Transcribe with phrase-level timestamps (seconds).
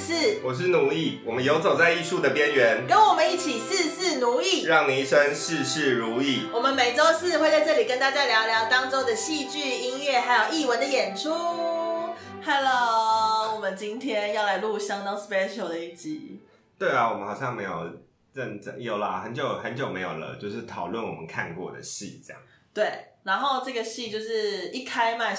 [0.00, 6.48] 是我是奴役，我们游走在艺术的边缘，跟我们一起事事奴役，让你一生事事如意。
[6.54, 11.28] 我们每周四会在这里跟大家聊聊当周的戏剧、音乐，还有艺文的演出。
[12.42, 16.40] Hello，我们今天要来录相当 special 的一集。
[16.78, 17.92] 对啊，我们好像没有
[18.32, 22.40] 认真，有啦，很久很久没有了，就是讨论我们看过的戏这样。
[22.72, 22.90] 对，
[23.24, 25.36] 然后这个戏就是一开麦。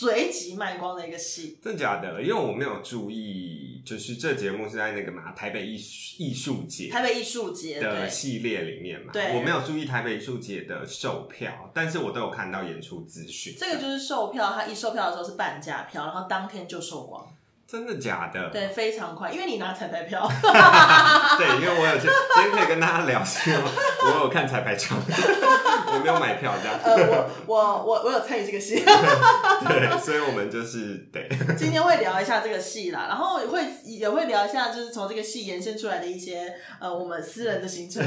[0.00, 2.22] 随即卖光的一个戏，真假的？
[2.22, 9.12] 因为我没有注意，就是这节目是在那个嘛台北艺术艺术节，台北艺术节的系列里面嘛。
[9.12, 13.54] 对，我没有注意台北艺术节的售票，但是我都有看到演出资讯。
[13.58, 17.28] 这个就是售票，它一售票的时候是半价票，然后当天就售光。
[17.70, 18.50] 真的假的？
[18.50, 20.26] 对，非常快，因为你拿彩排票。
[21.38, 23.52] 对，因为我有今天可以跟大家聊说，
[24.06, 24.98] 我有看彩排场，
[25.86, 26.76] 我没有买票这样。
[26.82, 28.82] 呃，我我我我有参与这个戏。
[28.82, 31.28] 对，所以我们就是对。
[31.56, 38.04] 今天会聊一下这个戏啦，然后会也会聊一下，就是从这个戏延伸出来的一些呃，我们私人的行程，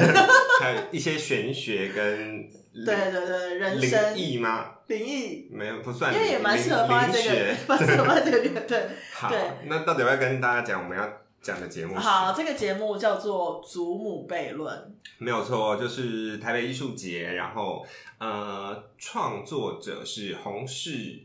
[0.60, 4.72] 还有一些玄学跟对对对人生意吗？
[4.88, 8.84] 灵异没有不算，因为也蛮适合放在这个，蛮 适合放在这个乐队。
[9.14, 9.32] 好，
[9.66, 11.08] 那到底要跟大家讲我们要
[11.42, 11.96] 讲的节目？
[11.96, 14.78] 好，这个节目叫做《祖母悖论》，
[15.18, 17.86] 没有错，就是台北艺术节，然后
[18.20, 21.24] 呃，创作者是洪氏。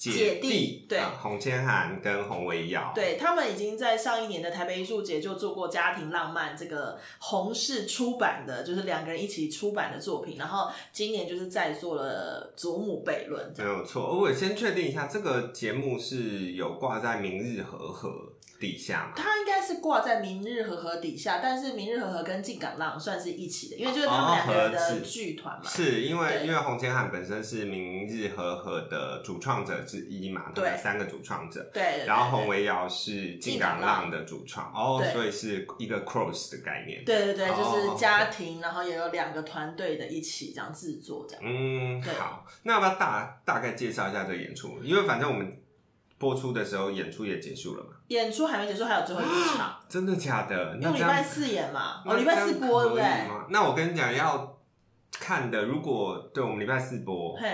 [0.00, 14.18] 姐弟对洪千涵跟洪维瑶，对他们已经在上一年的台北艺术节就做过家庭浪漫这个洪氏出版的，就是两个人一起出版的作品，然后今年就是在做了祖母悖论，没有错。
[14.18, 18.10] 我先确定一下，这个节目是有挂在明日和和。
[18.60, 25.66] 底下嘛，它应该是挂在明日和和底下，但是明日和和跟进港浪算是一起的，因为就是他们两个人的剧团嘛。
[25.66, 31.70] 是因为因为洪千汉本身是明日和和的主创者之一嘛，对，三个主创者。
[31.72, 37.02] 对，然后洪维尧是进港浪的主创，哦，所以是一个 cross 的概念。
[37.02, 41.42] 对对对，就是家庭，然后也有两个团队的一起这样制作这样。
[41.42, 44.78] 嗯，好，那要不要大大概介绍一下这个演出？
[44.82, 45.56] 因为反正我们。
[46.20, 47.90] 播出的时候，演出也结束了嘛？
[48.08, 49.74] 演出还没结束，还有最后一场。
[49.88, 50.76] 真的假的？
[50.76, 52.02] 用礼拜四演嘛？
[52.04, 53.04] 哦，礼拜四播对不对？
[53.48, 54.58] 那我跟你讲，要
[55.18, 57.48] 看的，如果对我们礼拜四播，嘿，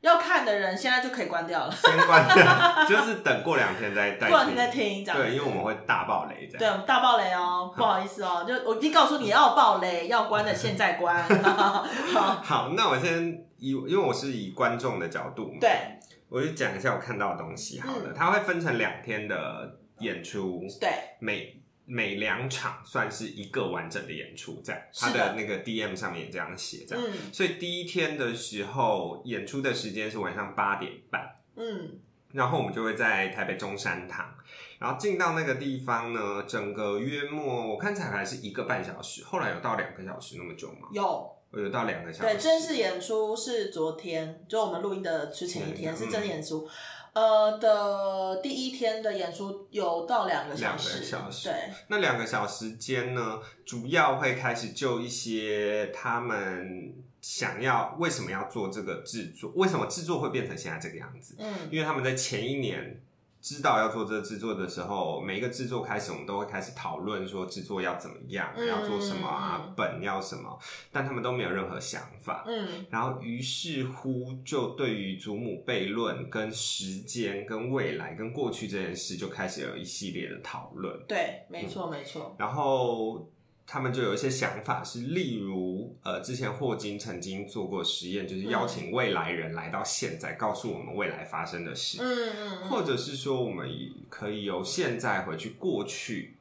[0.00, 2.44] 要看的人现在就可以关掉了，先关掉，
[2.88, 11.22] 就是等过两天再过两天再听，这样对，因为我们会大爆雷，对，大爆雷哦，不好意思哦，就我已经告诉你要爆雷，要关的现在关。
[11.42, 11.84] 好，
[12.42, 15.95] 好，那我先以，因为我是以观众的角度，对。
[16.28, 32.00] 我就讲一下我看到的东西好了，它会分成两天的演出，对，每每两场算是一个完整的演出，在它的那个 D M 上面也这样写，这样，所以第一天的时候演出的时间是晚上八点半，嗯，
[32.32, 34.34] 然后我们就会在台北中山堂，
[34.80, 40.88] 然后进到那个地方呢，整个约莫我看彩排是一个半小时，后来有到两个小时那么久吗？
[40.92, 41.35] 有。
[41.52, 42.34] 有到两个小时。
[42.34, 46.68] 对，正式演出是昨天，就我们录音的之前一天是真演出。
[47.12, 50.90] 呃的第一天的演出有到两个小时。
[50.90, 51.48] 两个小时。
[51.48, 61.36] 对，那两个小时间呢，主要会开始就一些他们想要为什么要做这个制作，为什么制作会变成现在这个样子？
[61.38, 63.00] 嗯，因为他们在前一年。
[63.46, 70.58] 知道要做这个制作的时候，每一个制作开始，我们都会开始讨论说制作要怎么样，要做什么啊，本要什么，
[70.90, 72.42] 但他们都没有任何想法。
[72.48, 81.00] 嗯，然后于是乎就对于祖母悖论、跟时间、跟未来、跟过去这件事，就开始有一系列的讨论。
[81.06, 82.34] 对，没错，没错。
[82.36, 83.30] 然后。
[83.68, 93.68] 他们就有一些想法，是例如，呃，之前霍金曾经做过实验，就是邀请未来人来到现在，告诉我们未来发生的事，嗯嗯，或者是说，我们
[94.08, 96.36] 可以由现在回去过去，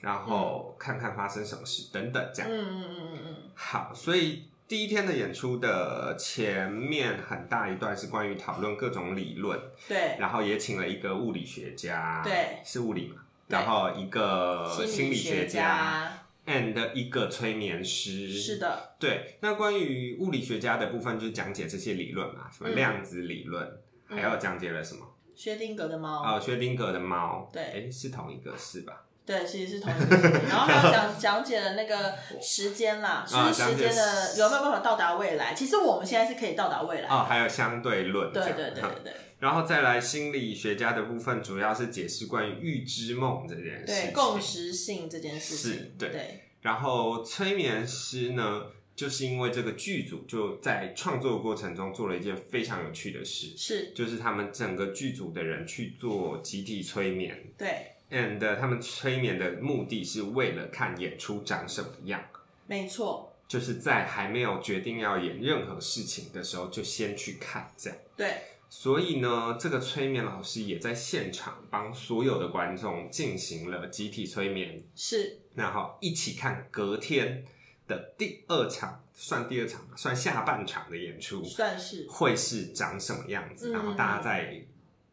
[0.00, 3.36] 然后看看发生什么事等等，这样，嗯嗯嗯嗯嗯。
[3.54, 13.16] 好，所以第一天的演出的前面很大一段是关于讨论各种理论，对，然后也请了一个物理学家，对，是物理嘛，
[13.48, 16.16] 然后一个心理学家。
[16.46, 19.38] And 一个催眠师是的，对。
[19.40, 25.06] 那关于物理学家的部分，就是讲解这些理论嘛，什么量子理论，还要讲解了什么？
[25.34, 29.06] 薛定谔的猫哦，薛定谔的猫，对，哎，是同一个是吧？
[29.26, 30.16] 对，其实是同一个。
[30.48, 35.54] 然后还有讲 讲解了那个时间啦，就是时间的有没有办法到达未来？
[35.54, 37.24] 其实我们现在是可以到达未来哦。
[37.28, 39.12] 还有相对论，对对对对对。
[39.38, 46.44] 然后再来心理学家的部分，主要是解释关于预知梦这件事，对共识性这件事情，是，对。
[46.60, 48.64] 然后催眠师呢，
[48.94, 62.22] 就是因为这个剧组就在创作过程中做了一件非常有趣的事，是，就是他们整个剧组的人去做集体催眠对，，and 他们催眠的目的是为了看演出长什么样。
[62.66, 67.98] 没错，就是在还没有决定要演任何事情的时候，就先去看这样。
[68.16, 77.44] 对，所以呢，这个催眠老师也在现场帮所有的观众进行了集体催眠，是，然后一起看隔天
[77.88, 84.62] 的第二场，算第二场吧，算下半场的演出算是，会是长什么样子，嗯然后大家再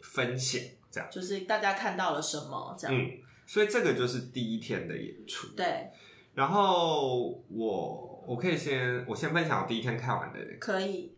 [0.01, 0.61] 分享
[0.91, 1.09] 这样。
[1.11, 5.47] 就是大家看到了什么这样，嗯，所以这个就是第一天的演出。
[5.55, 5.89] 对，
[6.33, 11.11] 然后我我可以先我先分享我第一天看完的可以，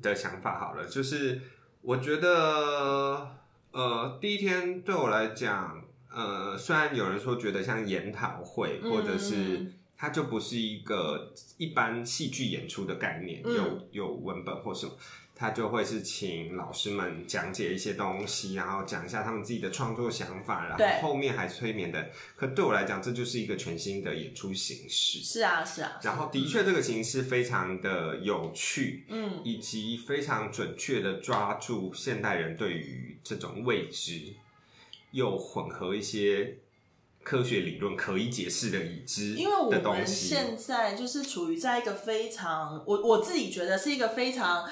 [0.00, 1.40] 的想法好了，就是
[1.80, 3.36] 我觉得
[3.72, 14.92] 呃第一天对我来讲，呃虽然有人说觉得像研讨会，嗯或者是它就不是一个一般戏剧演出的概念，嗯有有文本或什么。
[15.42, 22.10] 他就会是请老师们讲解一些东西，然后讲一下他们自己的创作想法，然对后后面还催眠的。
[22.36, 25.18] 可对我来讲，这就是一个全新的演出形式。
[25.18, 34.34] 是啊，是啊，然后的确，这个形式非常的有趣，嗯，以及非常准确的抓住现代人对于这种未知，
[35.10, 36.58] 又混合一些
[37.24, 40.28] 科学理论可以解释的已知因为我们西。
[40.28, 44.70] 现在就是处于在一个非常，我我自己觉得是一个非常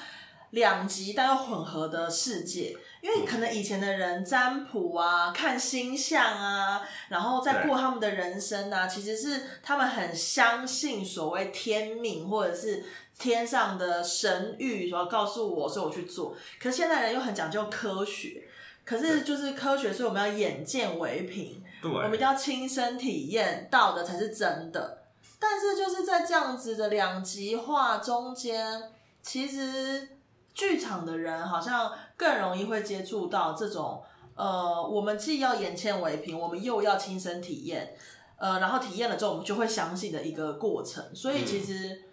[0.51, 2.77] 两极但又混合的世界。
[3.01, 12.83] 因为可能以前的人占卜啊、看星象啊，然后再过他们的人生啊，其实是他们很相信所谓天命或者是
[13.17, 16.35] 天上的神谕，说告诉我，所以我去做。
[16.61, 18.43] 可是现代人又很讲究科学，
[18.85, 21.63] 可是就是科学，所以我们要眼见为凭。
[21.81, 25.01] 对，我们一定要亲身体验到的才是真的。
[25.39, 28.91] 但是就是在这样子的两极化中间，
[29.23, 30.07] 其实
[30.53, 34.03] 剧场的人好像更容易会接触到这种，
[34.35, 37.95] 呃，我们既要眼见为凭，我们又要亲身体验，
[38.37, 41.03] 呃，然后体验了之后，我们就会相信的一个过程。
[41.13, 42.05] 所以其实。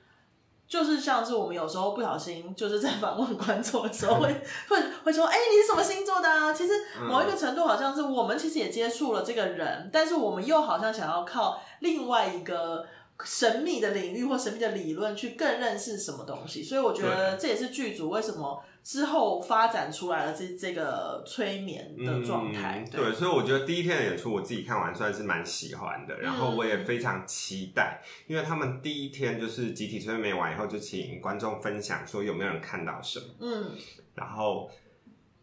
[0.68, 4.26] 就是像是我们有时候不小心，就是在访问观众的时候会
[4.68, 6.52] 会会说，哎、你是什么星座的啊？
[6.52, 6.74] 其实
[7.08, 12.86] 某一个程度好像是我们其实也接触了这个人，但是我们又好像想要靠另外一个
[13.24, 16.62] 神秘的领域或神秘的理论去更认识什么东西。
[16.62, 22.84] 所以我觉得这也是剧组为什么之后发展出来了这这个催眠的状态。
[22.86, 33.72] 嗯对，所以我觉得第一天的演出我自己看完算是蛮喜欢的，然后我也非常期待，因为他们第一天就是集体催眠完以后，就请观众分享说有没有人看到什么，嗯，
[34.14, 34.70] 然后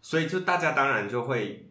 [0.02, 1.68] 所以就大家当然就会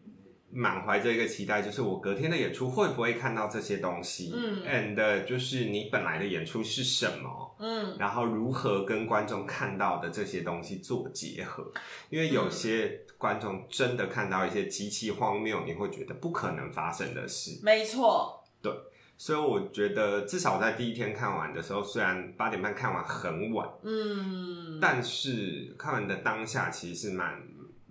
[0.55, 11.73] 满怀着一个期待，就是我隔天的演出会不会看到这些东西，嗯，and 就是你本来的演出是什么，嗯，然后如何跟观众看到的这些东西做结合，
[12.09, 18.73] 因为有些观众真的看到一些极其荒谬，你会觉得不可能发生的事，没错，对
[19.17, 27.41] 所以我觉得至少在第一天看完的时候，虽然八点半看完很晚，嗯，但是看完的当下其实是蛮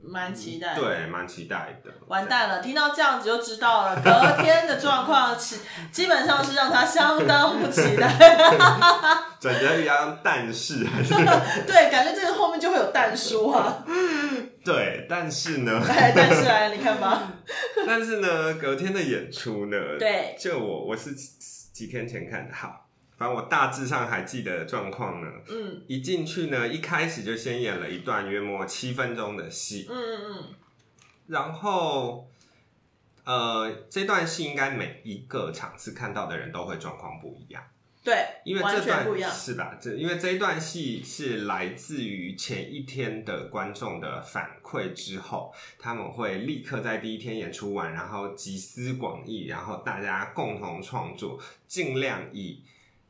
[0.05, 0.81] 蛮期待的。
[0.81, 1.91] 对蛮期待的。
[2.07, 5.57] 完蛋了，听到这样子就知道了， 隔天的状况是
[5.91, 8.07] 基本上是让他相当不期待。
[9.39, 11.13] 转折一样，但是还是
[11.67, 13.83] 对，感觉这个后面就会有蛋叔啊。
[14.63, 17.33] 对，但是呢，哎，但是来，你看吧，
[17.85, 21.27] 但是呢，隔天的演出呢，对就我我是几
[21.73, 22.82] 几天前看的，好，
[23.23, 25.31] 反正我大致上还记得状况呢。
[25.47, 30.43] 嗯一进去呢，一开始就先演了一段约莫七分钟的戏，嗯嗯嗯，
[31.27, 32.27] 然后
[33.23, 37.63] 呃，这段戏应该每一个场次看到的人都会状况不一样。
[38.03, 38.13] 对，
[38.43, 39.31] 因为这段不一样。
[39.31, 39.77] 是吧？
[39.79, 52.61] 这因为这一段戏是来自于前一天的观众的反馈之后，他们会立刻在第一天演出完，然后集思广益，然后大家共同创作，尽量以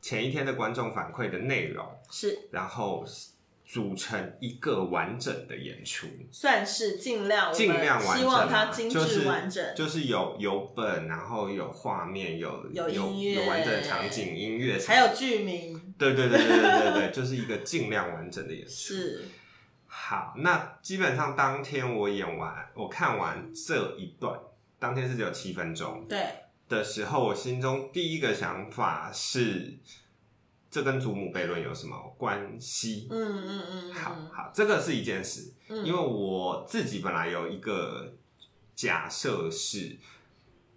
[0.04, 3.02] 前一天的观众反馈的内容，是，然后
[3.64, 6.06] 组成一个完整的演出。
[6.30, 9.74] 算是尽量，尽量完整啊，希望它精致就是完整。
[9.74, 13.44] 就是有有本，然后有画面，有有有音乐。
[13.44, 15.94] 有完整的场景、音乐，还有剧名。
[15.96, 18.70] 对对对对对对对， 就是一个尽量完整的演出。
[18.70, 19.24] 是，
[19.86, 24.38] 好，那基本上当天我演完，我看完这一段，
[24.78, 26.04] 当天是只有七分钟。
[26.06, 26.26] 对，
[26.68, 29.78] 的时候，我心中第一个想法是，
[30.70, 33.06] 这跟祖母悖论有什么关系？
[33.10, 38.14] 嗯嗯嗯，好嗯好，这个是一件事，嗯因为我自己本来有一个
[38.74, 39.98] 假设是，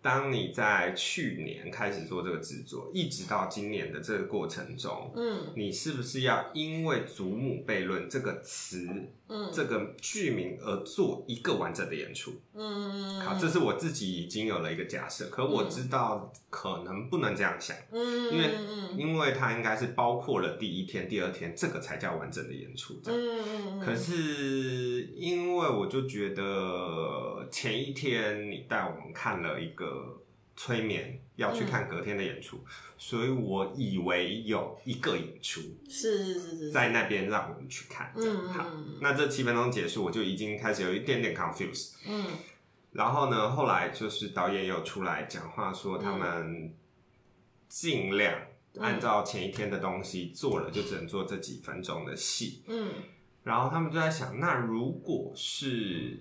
[0.07, 8.87] 当你在去年开始做这个制作，一直到今年的这个过程中，嗯，你是不是要因为“祖母悖论”这个词，
[9.27, 12.31] 嗯，这个剧名而做一个完整的演出？
[12.53, 18.49] 嗯，好，这是我自己已经有了一个假设，可我知道可能不能这样想，嗯，因为。
[18.97, 23.79] 因为它应该是包括了第一天、第二天，这个才叫完整的演出，这样，嗯。
[23.79, 29.96] 可是因为我就觉得前一天你带我们看了一个。
[30.55, 32.59] 催眠要去看隔天的演出，
[32.97, 38.11] 所以我以为有一个演出是是是是，在那边让我们去看。
[38.15, 38.65] 嗯，好，
[38.99, 41.93] 那这七分钟结束，我就已经开始有一点点 confuse。
[42.07, 42.25] 嗯，
[42.91, 46.73] 然后呢，后来就是导演有出来讲话说，他们
[47.69, 48.33] 尽量
[48.79, 52.63] 按照前一天的东西做了，就只能做这几分钟的戏。
[52.67, 52.89] 嗯，
[53.43, 56.19] 然后他们就在想，那如果是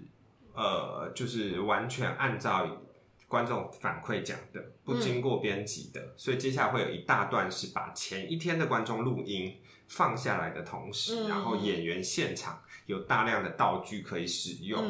[0.52, 2.82] 呃，就是完全按照。
[3.28, 9.56] 观众反馈讲的，不经过编辑的，所以接下来会有一大段是把前一天的观众录音
[9.88, 14.80] 放下来的同时，然后演员现场有大量的道具可以使用，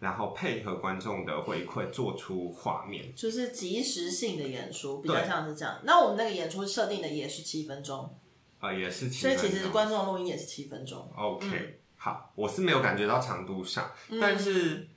[0.00, 5.80] 然后配合观众的回馈做出画面，就是即时性的演出，比较像是这样。
[5.84, 8.18] 那我们那个演出设定的也是七分钟。
[8.58, 11.08] 啊，也是七分钟，所以其实观众录音也是七分钟。
[11.14, 13.88] OK，好，我是没有感觉到长度上，
[14.20, 14.88] 但是。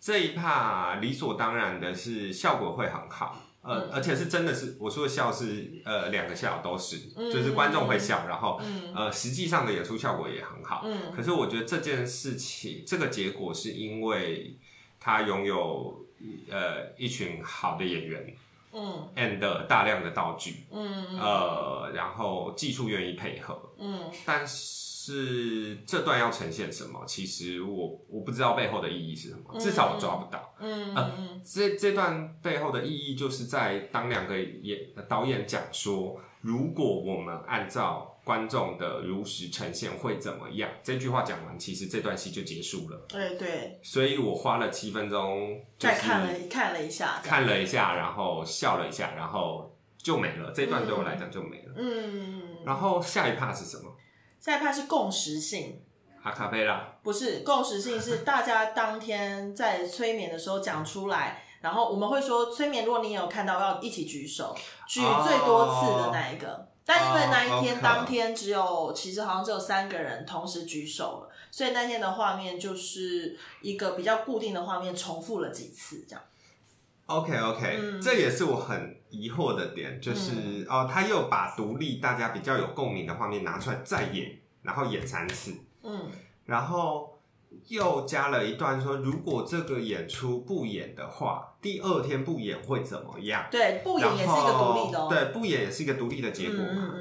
[0.00, 6.98] 这一趴理所当然的是效果会很好，呃，而且是真的是我说的笑是呃两个笑都是，
[7.32, 8.60] 就是观众会笑，然后
[8.94, 10.82] 呃实际上的演出效果也很好。
[10.84, 14.56] 嗯，可是我觉得这件事情这个结果是因为
[15.00, 16.06] 他拥有
[16.48, 18.36] 呃一群好的演员，
[18.72, 21.18] 嗯，and 大量的道具，嗯。
[21.18, 24.87] 呃，然后技术愿意配合，嗯，但是。
[25.08, 27.02] 是这段要呈现什么？
[27.06, 30.54] 其实我我不知道背后的意义是什么，至少我抓不到。
[30.60, 40.68] 嗯嗯，这这段背后的意义就是在当两个演导演讲说，如果我们按照观众的如实呈现会怎么样？
[40.82, 43.06] 这句话讲完，其实这段戏就结束了。
[43.08, 50.52] 对对，所以我花了七分钟，再看了看了一下，看了一下，然后笑了一下，然后就没了。
[50.52, 51.72] 这段对我来讲就没了。
[51.76, 53.87] 嗯，然后下一 part 是什么？
[54.40, 55.82] 下一派是共识性，
[56.22, 66.68] 阿卡贝拉不是共识性，是大家当天在催眠的时候讲出来，然后我们会说催眠，如果你有看到，要一起举手，举最多次的那一个。
[66.84, 76.24] 但因为那一天当天只有，其实好像只有三个人同时举手了，所以那天的画面就是一个比较固定的画面，重复了几次这样。
[77.08, 86.02] OK OK，这也是我很疑惑的点，就是哦，他又把独立大家比较有共鸣的画面拿出来再演，然后演三次，嗯，
[86.44, 87.18] 然后
[87.68, 93.46] 又加了一段说，如果这个演出不演的话，第二天不演会怎么样？
[93.50, 96.94] 对，不演也是一个独立的，对，不演也是一个独立的结果嘛。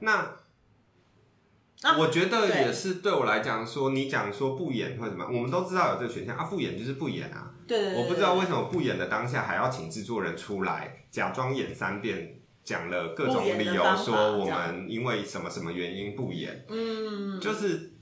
[0.00, 0.30] 那
[1.98, 7.50] 我觉得也是对我来讲说，你讲说不演或什么，我们都知道有这个选项啊，不演就是不演啊。
[7.66, 16.64] 对，我不知道为什么不演的当下还要请制作人出来假装演三遍，讲了各种理由，说我们因为什么什么原因不演。
[16.68, 17.93] 嗯，就是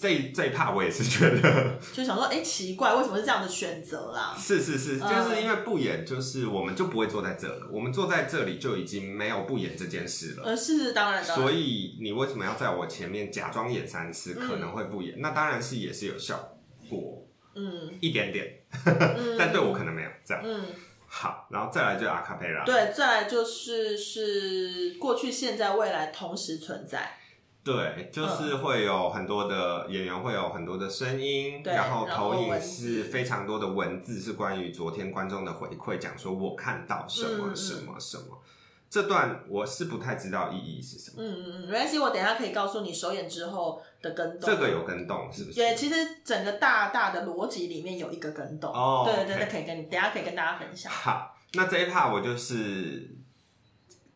[0.00, 4.34] 这这一趴我也是觉得， 就想说，哎，奇怪，为什么是这样的选择 啦？
[4.38, 10.44] 是是是，就是因为不演，就是我们就不会坐在这了，我们坐在这里就已经没有不演这件事了。
[10.44, 11.34] 呃，是当然的。
[11.34, 15.20] 所以你为什么要在我前面假装演三次，可能会不演？
[15.20, 16.56] 那当然是也是有效
[16.88, 17.26] 果。
[17.54, 18.46] 嗯，一点点，
[19.36, 20.42] 但对我可能没有这样。
[20.46, 20.64] 嗯，
[21.08, 22.64] 好，然后再来就阿卡贝拉。
[22.64, 27.18] 对，再来就是是过去、现在、未来同时存在。
[27.62, 38.42] 对，就是会有很多的演员，会有很多的声音，然后投影是非常多的文字，是关于昨天观众的回馈，讲说我看到什么什么什么。
[38.88, 41.16] 这段我是不太知道意义是什么。
[41.18, 44.50] 嗯嗯嗯，没关系，我等下可以告诉你首演之后的跟动。
[44.50, 45.60] 这个有跟动是不是？
[45.60, 48.72] 对，其实整个大大的逻辑里面有一个跟动。
[48.72, 50.90] 哦，对对对，可以跟你等下可以跟大家分享。
[50.90, 53.14] 好，那这一 part 我就是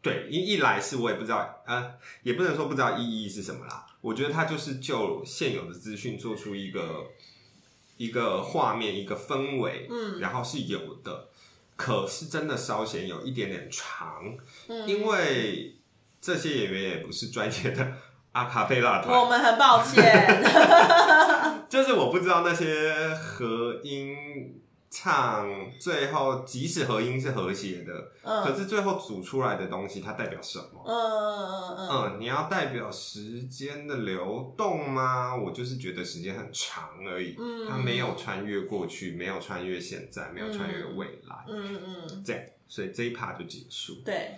[0.05, 3.87] 对一一来是我也不知道，呃，也不能说不知道意义是什么啦。
[4.03, 7.07] 我觉得它就是就现有的资讯做出一个
[7.97, 11.29] 一个画面，一个氛围，嗯，然后是有的。
[11.77, 14.23] 可是真的稍显有一点点长，
[14.87, 15.75] 因为
[16.21, 17.93] 这些演员也不是专业的
[18.33, 20.45] 阿卡贝拉团，我们很抱歉。
[21.69, 24.15] 就是我不知道那些和音
[24.95, 28.45] 唱最后即使和音是和谐的，嗯。
[28.45, 30.85] 可是最后组出来的东西它代表什么？
[30.87, 31.89] 嗯嗯嗯嗯。
[31.91, 35.35] 嗯，你要代表时间的流动吗？
[35.35, 37.69] 我就是觉得时间很长而已，嗯。
[37.69, 42.03] 它没有穿越过去，没有穿越现在，没有穿越未来，嗯嗯。
[42.09, 44.37] 嗯，这样，所以这一趴就结束，对。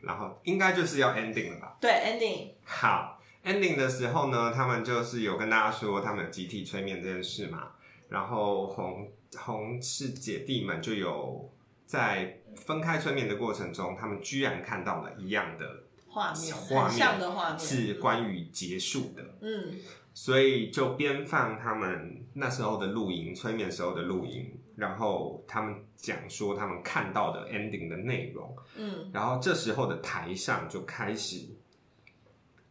[0.00, 1.76] 然后应该就是要 ending 了吧？
[1.80, 7.72] 对，ending，好，ending 的时候呢，他们就是有跟大家说他们有集体催眠这件事嘛，
[8.08, 11.50] 然后红红氏姐弟们就有
[11.86, 19.74] 在分开催眠的过程中，他们居然看到了一样的画面，画很像面的画面是关于结束的，嗯。
[20.14, 29.08] 所以就边放他们那时候的录音，催眠时候的录音，然后他们讲说他们看到的 ending 的内容，嗯。
[29.12, 31.46] 然后这时候的台上就开始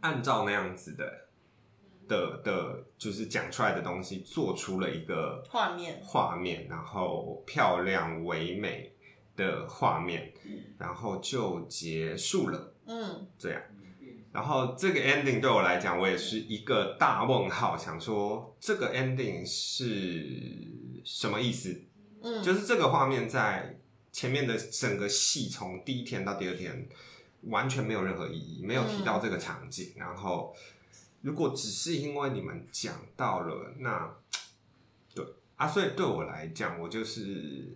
[0.02, 1.27] 按照那样子的
[2.08, 8.94] 的的，就是讲出来的东西，做出了一个画面画面，然后漂亮唯美
[9.36, 10.34] 的画面，
[10.78, 12.74] 然后就结束了。
[12.86, 13.62] 嗯这样。
[14.32, 21.82] 然后这个 ending 对我来讲，我也是一个大问号，想说这个 ending 是什么意思？
[22.22, 23.80] 嗯，就是这个画面在
[24.12, 26.88] 前面的整个戏从第一天到第二天
[27.44, 29.94] 完全没有任何意义，没有提到这个场景。
[29.96, 30.56] 然后
[31.22, 34.16] 如果只是因为你们讲到了，那
[35.16, 37.76] 对啊，所以对我来讲，我就是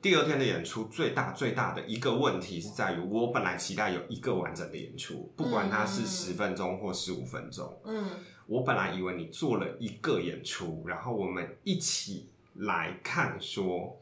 [0.00, 6.06] 第二天的演出最大最大的一个问题是在于，我本来期待有一个完整的演出，不管它是嗯。
[6.06, 8.10] 十分钟或十五分钟，嗯。
[8.46, 14.00] 我本来以为你做了一个演出，然后我们一起来看说，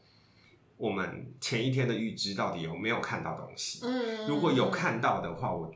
[0.77, 3.79] 我们前一天的预知到底有没有看到东西。
[3.83, 5.73] 嗯，如果有看到的话，我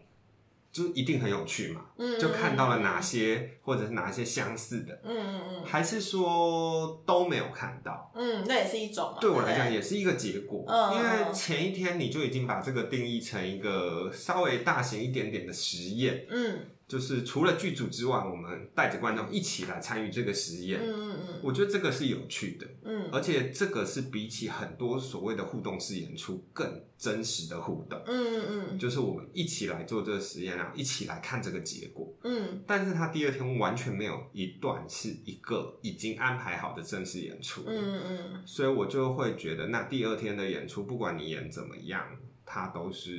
[0.71, 5.63] 就一定很有趣嘛，嗯，就看到了哪些或者是哪些相似的，嗯嗯嗯。
[5.65, 8.11] 还是说都没有看到？
[8.15, 16.59] 嗯，那也是一种嘛，对我来讲也是一个结果，嗯因为前一天你就已经把这个定义成一个稍微大型一点点的实验，嗯
[16.89, 20.81] 就是除了剧组之外，我们带着观众一起来参与这个实验。
[20.81, 32.11] 嗯嗯嗯我觉得这个是有趣的，嗯而且这个是比起很多所谓的互动式演出更真实的互动，嗯嗯就是我们一起来做这个实验，然后一起来看这个结果。
[32.23, 42.03] 嗯但是他第二天完全没有一段是一个已经安排好的正式演出，嗯嗯所以我就会觉得，那第二天的演出，不管你演怎么样，
[42.51, 43.11] 它都是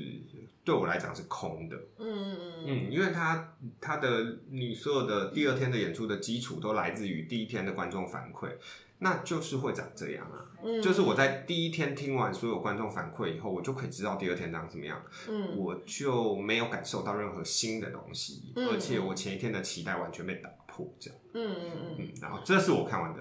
[0.65, 1.77] 对我来讲是空的。
[1.99, 8.51] 嗯嗯嗯，因为它它的你所有的第二天的演出的基础都来自于第一天的观众反馈，
[8.99, 10.45] 那就是会长这样啊。
[10.65, 21.19] 嗯，就是我在第一天听完所有观众反馈以后，我就可以知道第二天长什么样，嗯我就没有感受到任何新的东西，嗯而且我前一天的期待完全被打破，这样。
[21.35, 23.21] 嗯嗯嗯，嗯，然后这是我看完的，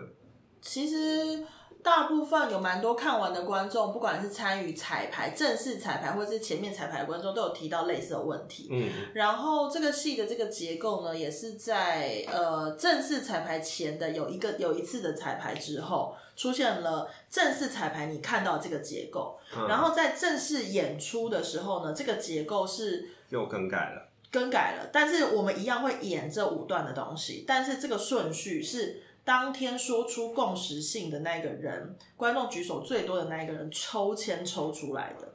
[0.59, 1.45] 其实。
[1.81, 8.67] 大部分有蛮多看完的观众，不管是参与彩排、正式彩排，或者是前面彩排的观众，都有提到类似的问题。
[8.69, 8.89] 嗯。
[9.13, 19.67] 然后这个戏的这个结构呢，也是在呃正式彩排前的有一个有一次的彩排之后，出现了正式彩排你看到这个结构，嗯。
[19.67, 35.33] 然后在正式演出的时候呢，这个结构是又更改了，更改了，但是我们一样会演这五段的东西，但是这个顺序是当天说出共识性的那个人，观众举手最多的那一个人抽签抽出来的，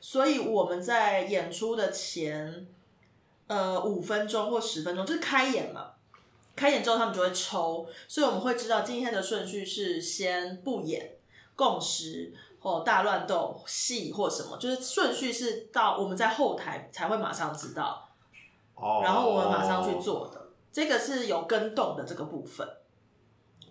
[0.00, 2.66] 所以我们在演出的前
[3.46, 5.90] 呃五分钟或十分钟，就是开演嘛。
[6.56, 11.18] 开演之后，他们就会抽，所以我们会知道今天的顺序是先不演
[11.54, 18.08] 共识或大乱斗戏或什么，就是顺序是到我们在后台才会马上知道，
[18.74, 20.40] 哦然后我们马上去，做的。
[20.72, 22.66] 这个是有跟动的这个部分，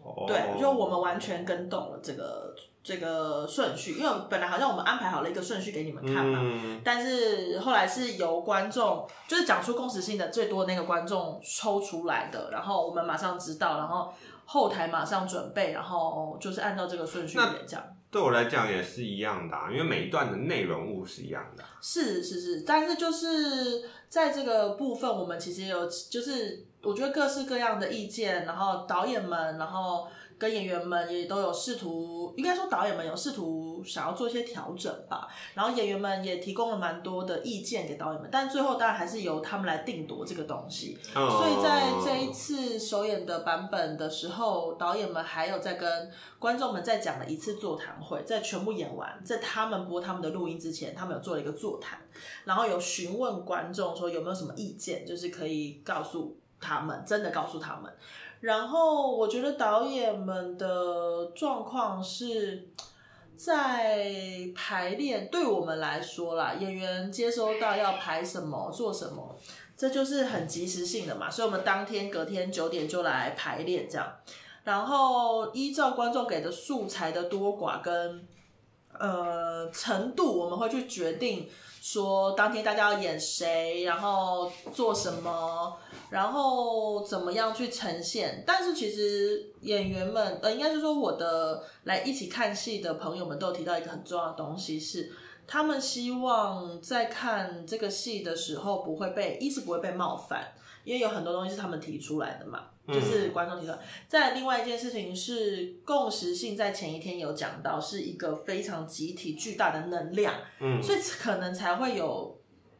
[0.03, 0.25] 哦。
[0.27, 6.81] 对，就我们完全跟动了这个这个顺序，因为本来好像我们安排好了一个顺序给你们看嘛，嗯。
[6.83, 14.13] 但是后来是由观众，就是讲出共识性的最多的那个观众抽出来的，然后我们马上知道，然后
[14.45, 17.85] 后台马上准备，然后就是按照这个顺序那演这样。
[18.11, 30.05] 对我来讲也是一样的、啊，因为每一段的内容物是一样的啊、是是是，但是就是在这个部分，我们其实有，就是我觉得各式各样的意见，然后导演们，然后
[30.37, 40.97] 跟演员们也都有试图，应该说导演们有试图想要做一些调整吧，然后演员们也提供了蛮多的意见给导演们，但最后当然还是由他们来定夺这个东西。
[41.15, 52.01] 嗯所以在这一次首演的版本的时候，导演们还有在跟观众们再讲了一次座谈会，在全部演完，在他们播他们的录音之前，他们有做了一个座谈，
[52.43, 57.93] 然后有询问观众说有没有什么意见，就是可以告诉他们，真的告诉他们。
[58.39, 62.67] 然后我觉得导演们的状况是
[63.37, 64.05] 在
[64.55, 69.35] 排练，对我们来说啦，演员接收到要排什么、做什么，
[69.77, 74.13] 这就是很及时性的嘛，所以我们当天、隔天九点就来排练这样。
[74.63, 78.27] 然后依照观众给的素材的多寡跟
[78.97, 81.49] 呃程度，我们会去决定
[81.83, 85.77] 说当天大家要演谁，然后做什么，
[86.09, 88.41] 然后怎么样去呈现。
[88.47, 95.11] 但是其实演员们，呃，应该是说我的来一起看戏的朋友们都有提到一个很重要的东西，是
[95.45, 100.53] 他们希望在看这个戏的时候不会被，一是不会被冒犯，
[100.85, 102.61] 因为有很多东西是他们提出来的嘛。
[102.87, 103.73] 就是观众提出。
[104.07, 112.37] 再另外一件事情是共识性，在前一天有讲到，是一个非常集体巨大的能量，嗯，所以可能才会有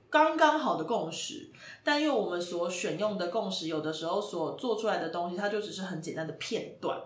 [0.10, 1.50] 刚刚好的共识。
[1.84, 7.00] 但因为我们所选用的共识，有的时候所做出来的东西，它就只是很简单的片段。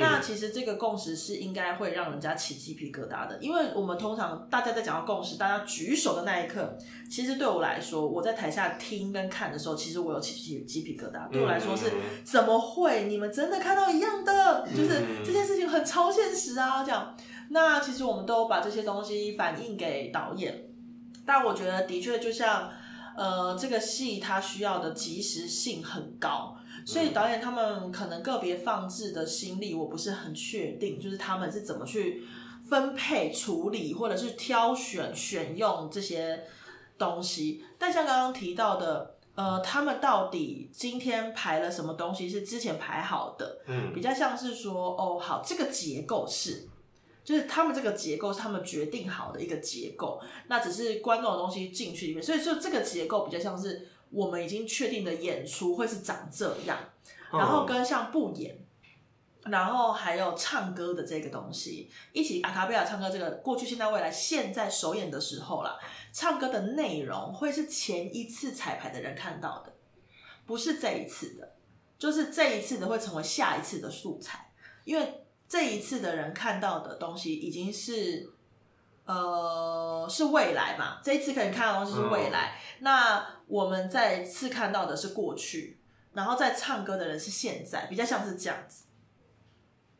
[0.00, 6.76] 那其实这个共识是应该会让人家起鸡皮疙瘩的，因为我们通常大家在讲到共识，大家举手的那一刻，
[7.10, 11.30] 其实对我来说，我在台下听跟看的时候，其实我有起鸡鸡皮疙瘩。
[11.30, 11.92] 对我来说是
[12.24, 13.04] 怎么会？
[13.06, 14.66] 你们真的看到一样的？
[14.68, 16.82] 就是这件事情很超现实啊！
[16.82, 17.14] 这样，
[17.50, 20.64] 那其实我们都把这些东西反映给导演，
[21.24, 22.70] 但我觉得的确就像，
[23.16, 26.55] 呃，这个戏它需要的及时性很高。
[26.86, 32.22] 所以导演他们可能个别放置的心力，我不是很确定，就是他们是怎么去
[32.70, 36.44] 分配处理，或者是挑选选用这些
[36.96, 37.64] 东西。
[37.76, 43.58] 但像刚刚提到的，呃，他们到底今天排了什么东西是之前排好的？
[43.66, 46.68] 嗯，比较像是说，哦，好，这个结构是，
[47.24, 53.88] 就是他们这个结构是他们决定好的一个结构，那只是观众的东西进去里面，所以说这个结构比较像是。
[54.10, 56.78] 我们已经确定的演出会是长这样，
[57.32, 58.56] 然后跟像布演，
[59.44, 65.78] 然后还有唱歌的这个东西，一起阿卡贝拉唱歌，这个过去、现在、未来，现在首演的时候啦，
[66.12, 69.72] 唱歌的内容会是前一次彩排的人看到的，
[70.46, 71.54] 不是这一次的，
[71.98, 74.50] 就是这一次的会成为下一次的素材，
[74.84, 78.32] 因为这一次的人看到的东西已经是。
[79.06, 80.98] 呃，是未来嘛？
[81.00, 85.80] 这一次可以看到东西是未来，那我们再次看到的是过去，
[86.12, 88.86] 然后再唱歌的人是现在，比较像是这样子，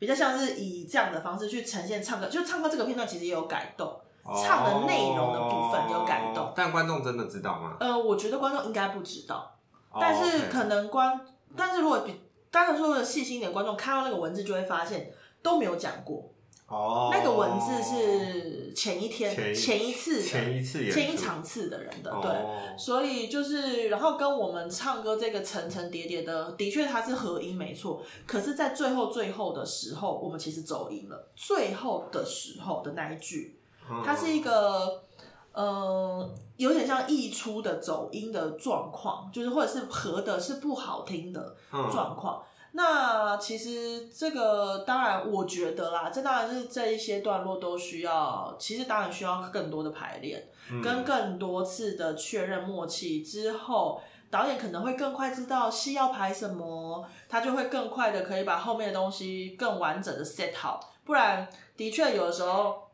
[0.00, 2.26] 比较像是以这样的方式去呈现唱歌。
[2.26, 4.00] 就唱歌这个片段其实也有改动，
[4.44, 7.76] 唱的内容的部分有改动，但观众真的知道吗？
[7.78, 9.56] 呃，我觉得观众应该不知道，
[10.00, 11.20] 但是可能观，
[11.56, 15.12] 但是如果比当然说的细心一点，观众看到那个文字就会发现
[15.44, 16.32] 都没有讲过。
[16.68, 31.28] 哦，那个文字是前一天、前一次、前一次、前一场次的人的，对，所以就是，然后跟我们唱歌这个层层叠叠的，的确它是合音没错，可是，在最后最后的时候，我们其实走音了。
[31.36, 33.60] 最后的时候的那一句，
[34.04, 35.04] 它是一个，
[35.52, 42.42] 嗯，有点像溢出的走音的状况，就是或者是合的是不好听的状况。
[42.76, 50.46] 那其实这个当然，我觉得啦，这当然是这一些段落都需要，其实当然需要更多的排练，
[50.84, 60.92] 跟更多次的确认默契之后，导演可能会更快知道戏要排什么，他就会更快的可以把后面的东西更完整的 set 好。
[61.06, 62.90] 不然，的确有的时候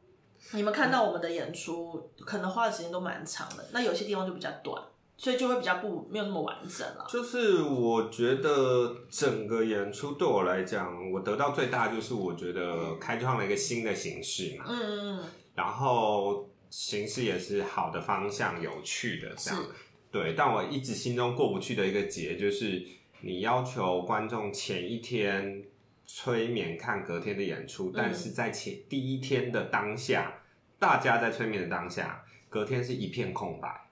[0.53, 4.81] 你们看到我们的演出，可能花的时间都蛮长的，那有些地方就比较短。
[5.23, 7.07] 所以就会比较不没有那么完整了。
[7.09, 14.65] 就是我觉得整个演出对我来讲，我得到最大就是我觉得开创了一个新的形式嘛。
[14.69, 15.25] 嗯嗯嗯。
[15.55, 19.65] 然后形式也是好的方向，有趣的这样。
[20.11, 22.85] 对，但我一直心中过不去的一个结，就是
[23.21, 25.63] 你要求观众前一天
[26.05, 30.43] 催眠看隔天的演出，但是在前第一天的当下，
[30.81, 33.89] 大家在催眠的当下，隔天是一片空白。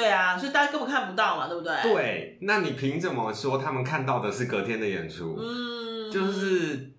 [0.00, 1.74] 对啊，所以大家根本看不到嘛，对不对？
[1.82, 5.36] 对，那你凭什么说他们看到的是隔天的演出？
[5.38, 6.92] 嗯，就是，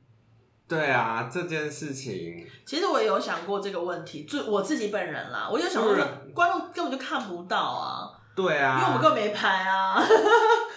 [0.67, 5.95] 对啊，这件事情，其实我也有想过这个问题，就我自己本人啦，我就想说，
[6.35, 8.11] 观众根本就看不到啊。
[8.35, 10.01] 对啊，因为我们根本没拍啊。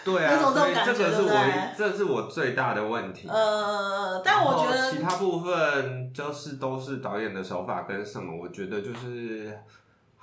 [0.03, 3.29] 对啊， 所以这个是我，这是我最大的问题。
[3.29, 9.57] 呃，但我觉得其他部分就是都是导演的手法跟什么，我觉得就是。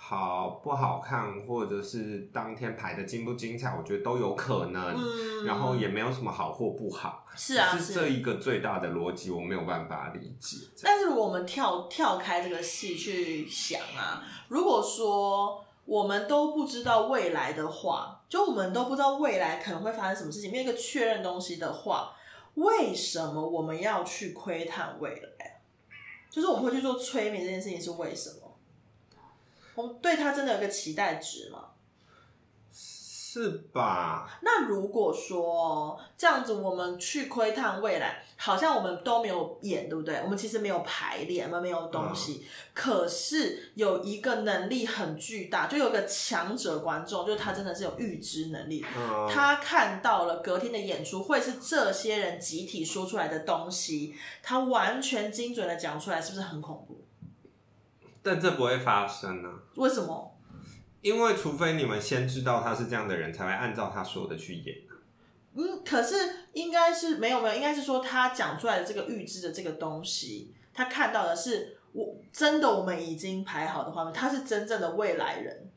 [0.03, 4.95] 好不好看，或者是当天排的精不精彩，我觉得都有可能。
[4.97, 7.23] 嗯，然后也没有什么好或不好。
[7.35, 10.57] 是啊，是这一个最大的逻辑，我没有办法理解。
[10.81, 22.11] 但是如果我们跳跳开这个戏去想啊，如果说我们都不知道未来的话，就我们都不知道未来可能会发生什么事情，没有一个确认东西的话，
[22.55, 25.61] 为什么我们要去窥探未来？
[26.29, 28.40] 就是我们会去做催眠这件事情是为什么？
[29.75, 31.65] 我们对他真的有个期待值吗？
[32.73, 34.29] 是吧？
[34.41, 40.19] 那如果说这样子，我们去窥探未来，好像我们都没有演，对不对？
[40.21, 42.45] 我们其实没有排练，我们没有东西。
[42.73, 48.83] 可是有一个能力很巨大，就有一个强者观众，就是他真的是有预知能力。
[49.29, 57.05] 他看到了隔天的演出会是这些人集体说出来的东西，他完全精准的讲出来，是不是很恐怖？
[58.23, 59.49] 但这不会发生呢？
[59.75, 60.37] 为什么？
[61.01, 64.75] 因为除非你们先知道他是这样的人，才会按照他说的去演。
[65.55, 66.15] 嗯，可是
[66.53, 75.69] 应该是没有没有，应该是说他讲出来的这个预知的这个东西，他看到的是我真的我们已经排好的画面，他是真正的未来人。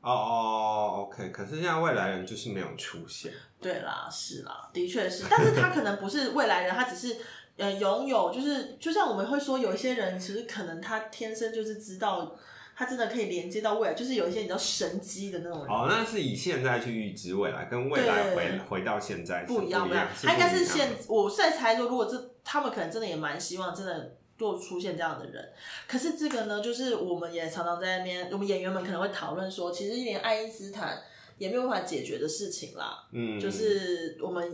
[0.00, 1.30] 哦哦，OK。
[1.30, 3.32] 可是现在未来人就是没有出现。
[3.60, 7.16] 对啦，是啦，的确是，但是他可能不是未来人，他只是
[7.56, 12.36] 呃拥有，就是就像我们会说，有一些人其实可能他天生就是知道。
[12.76, 15.60] 他真的可以连接到未来，就是有一些你知道神机的那种。
[15.60, 19.86] 哦，那是以现在去预知未来，跟未来回回到现在不一样。
[19.86, 20.08] 不一样。
[20.20, 25.52] 他应该是现，我在猜说，如果这他们可能真的也蛮希望真的做出现这样的人。
[25.86, 31.00] 可是这个呢，就是我们也常常在那边，我们演员们可能会讨论说，其实连爱因斯坦
[31.38, 33.06] 也没有办法解决的事情啦。
[33.12, 34.52] 嗯，就是我们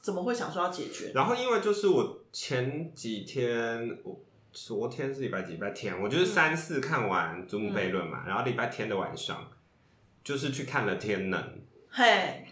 [0.00, 1.12] 怎么会想说要解决？
[1.14, 4.20] 然后因为就是我前几天我。
[4.50, 5.52] 昨天是礼拜几？
[5.52, 9.46] 礼拜天，我就是三四看完《祖母悖论》嘛，然后礼拜天的晚上
[10.24, 11.40] 就是去看了《天能》。
[11.90, 12.46] 嘿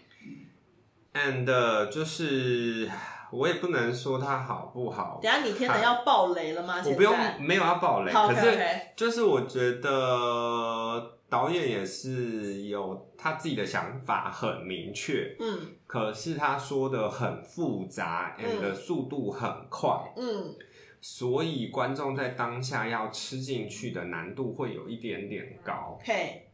[1.13, 2.89] ，and 就是
[3.31, 5.19] 我也不能说它好不好。
[5.21, 6.81] 等下你天能要爆雷了吗？
[6.85, 8.13] 我不用，没有要爆雷。
[8.13, 8.59] 可是
[8.95, 15.35] 就是我觉得导演也是有他自己的想法，很明确。
[15.39, 20.13] 嗯，可是他说的很复杂，and 速度很快。
[20.15, 20.55] 嗯。
[20.99, 25.97] 所以观众在当下要吃进去的难度会有一点点高。
[26.03, 26.49] 嘿，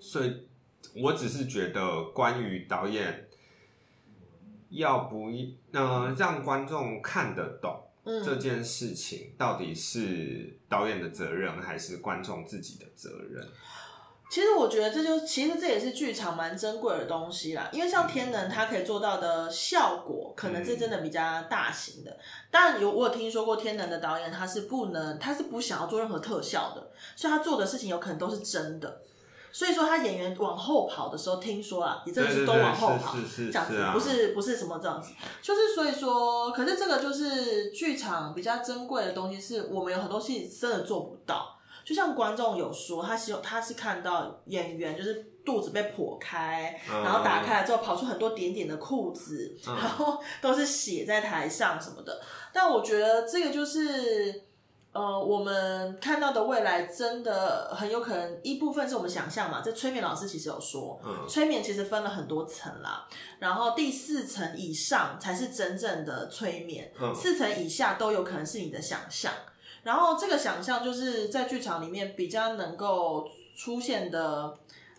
[0.00, 0.48] 所以
[0.96, 3.28] 我只是觉得，关于导演
[4.70, 5.30] 要不
[5.72, 13.46] 呃让观众看得懂这件事情，到底是导演的责任还是观众自己的责任？
[14.30, 22.18] 其实我觉得这就其实这也是剧场蛮珍贵的东西啦，因为像天能它可以做到的效果，可能是真的比较大型的。
[22.50, 29.02] 当然有我有听说过天能的导演他是不能，他是不想要做任何特效的，所以他做的事情有可能都是真的。
[29.54, 41.56] 所以说他演员往后跑的时候，听说啊，也真的是都往后跑，这样子不是不是什么这样子，就是所以说，可是这个就是剧场比较珍贵的东西，是我们有很多戏真的做不到。
[41.84, 52.20] 就像观众有说，他希望他是看到演员就是肚子被剖开，然后打开了之后跑出很多点点的裤子，然后都是血在台上什么的。
[52.52, 54.43] 但我觉得这个就是，
[54.94, 59.60] 呃，我们看到的未来真的很有可能一部分是我们想象嘛。
[59.60, 63.04] 这催眠老师其实有说，嗯催眠其实分了很多层啦，
[63.40, 69.32] 然后第四层以上才是真正的催眠，嗯四层以下都有可能是你的想象。
[69.82, 74.56] 然后这个想象就是在剧场里面比较能够出现的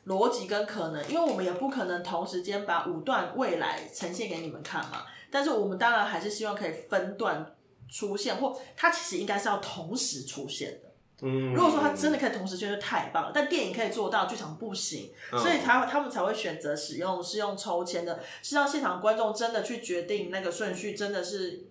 [0.07, 5.05] 逻辑跟可能，因为我们也不可能同时间把五段未来呈现给你们看嘛。
[5.31, 7.54] 但是我们当然还是希望可以分段
[7.89, 10.91] 出现，或它其实应该是要同时出现的。
[11.21, 13.31] 嗯，如果说它真的可以同时出现，就太棒了。
[13.33, 21.65] 但电影可以做到，剧场不行，所以才他们才会选择使用是用抽签的，是让现场观众真的去决定那个顺序，真的是。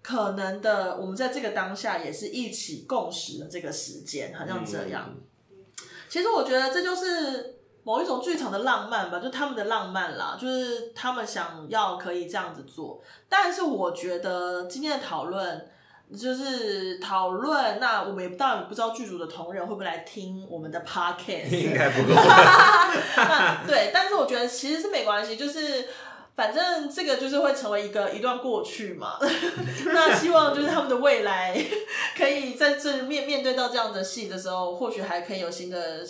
[0.00, 5.14] 可能的，我们在这个当下也是一起共识的这个时间，好像这样。
[6.08, 7.57] 其实我觉得这就是
[7.88, 13.02] 某一种剧场的浪漫吧，就他们的浪漫啦，就是他们想要可以这样子做。
[13.30, 15.66] 但是我觉得今天的讨论
[16.14, 22.14] 就是讨论，那我们也当然不知道剧组的同仁会不会来听我们的 podcast，应该不会。
[23.66, 25.88] 对，但是我觉得其实是没关系，就是。
[26.38, 29.18] 反正这个就是会成为一个一段过去嘛，
[29.86, 31.60] 那希望就是他们的未来
[32.16, 36.06] 可以在这面面对到这样的戏的时候，或许还可以有新的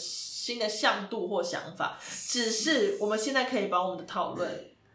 [0.48, 1.98] 新的向度或想法。
[2.00, 4.48] 只是我们现在可以把我们的讨论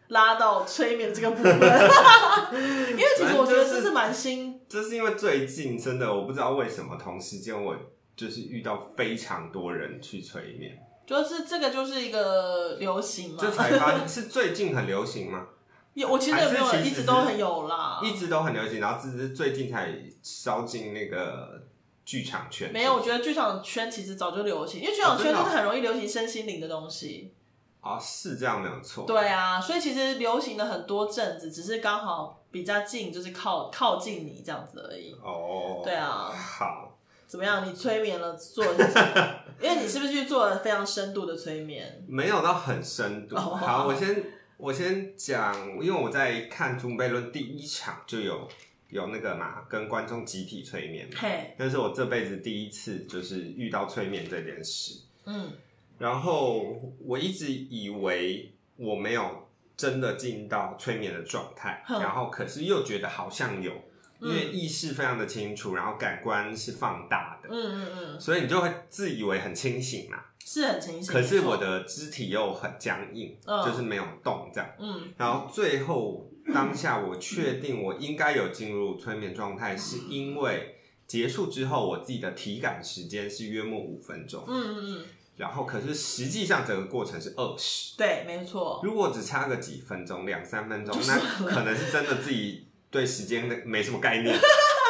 [0.07, 1.53] 拉到催眠这个部分，
[2.89, 4.59] 因为其实我觉得这是蛮新。
[4.67, 7.75] 这是因为最近真的我不知道为什么同时间我
[8.15, 10.75] 就是遇到非常多人去催眠。
[11.05, 15.47] 就是这个就是一个流行嘛，这才发现是最近很流行吗？
[15.93, 21.61] 有，我其实也没有，一直都很有啦，一直都很流行，然后只是最近才烧进那个
[22.05, 22.71] 剧场圈。
[22.71, 27.33] 没有，我觉得剧场圈其实早就流行，因为剧场圈就是很容易流行身心灵的东西。
[27.81, 29.05] 啊，是这样没有错。
[29.05, 35.13] 对啊，所以其实流行了很多阵子，只是刚好比较近，就是靠靠近你这样子而已。
[35.21, 37.67] 哦，对啊，好，怎么样？
[37.67, 39.43] 你催眠了做了？
[39.61, 42.05] 因为你是不是去做了非常深度的催眠？
[42.07, 43.35] 没有到很深度。
[43.35, 44.23] 哦好，我先
[44.55, 48.47] 我先讲，因为我在看《祖母悖论》第一场就有
[48.93, 55.01] 有那个嘛，跟观众集体催眠嘛，嘿，那是我这辈子第一次就是遇到催眠这件事。
[55.25, 55.51] 嗯。
[55.99, 63.71] 然后我一直以为我没有真的进到催眠的状态，然后可是又觉得好像有，
[64.19, 70.17] 因为意识非常的清楚，然后感官是放大的，嗯嗯嗯，所以你就会自以为很清醒嘛。
[70.45, 71.13] 是很清醒。
[71.13, 73.65] 可是我的肢体又很僵硬，嗯。
[73.65, 74.69] 就是没有动这样。
[74.79, 75.13] 嗯。
[75.15, 85.05] 然后最后当下我确定我应该有进入催眠状态，是因为结束之后我自己的体感时间是约莫五分钟，嗯嗯嗯，
[85.37, 87.95] 然后可是实际上整个过程是二十。
[87.97, 88.81] 对，没错。
[88.83, 94.35] 如果只差个几分钟、两三分钟，那可能是真的自己对时间的没什么概念。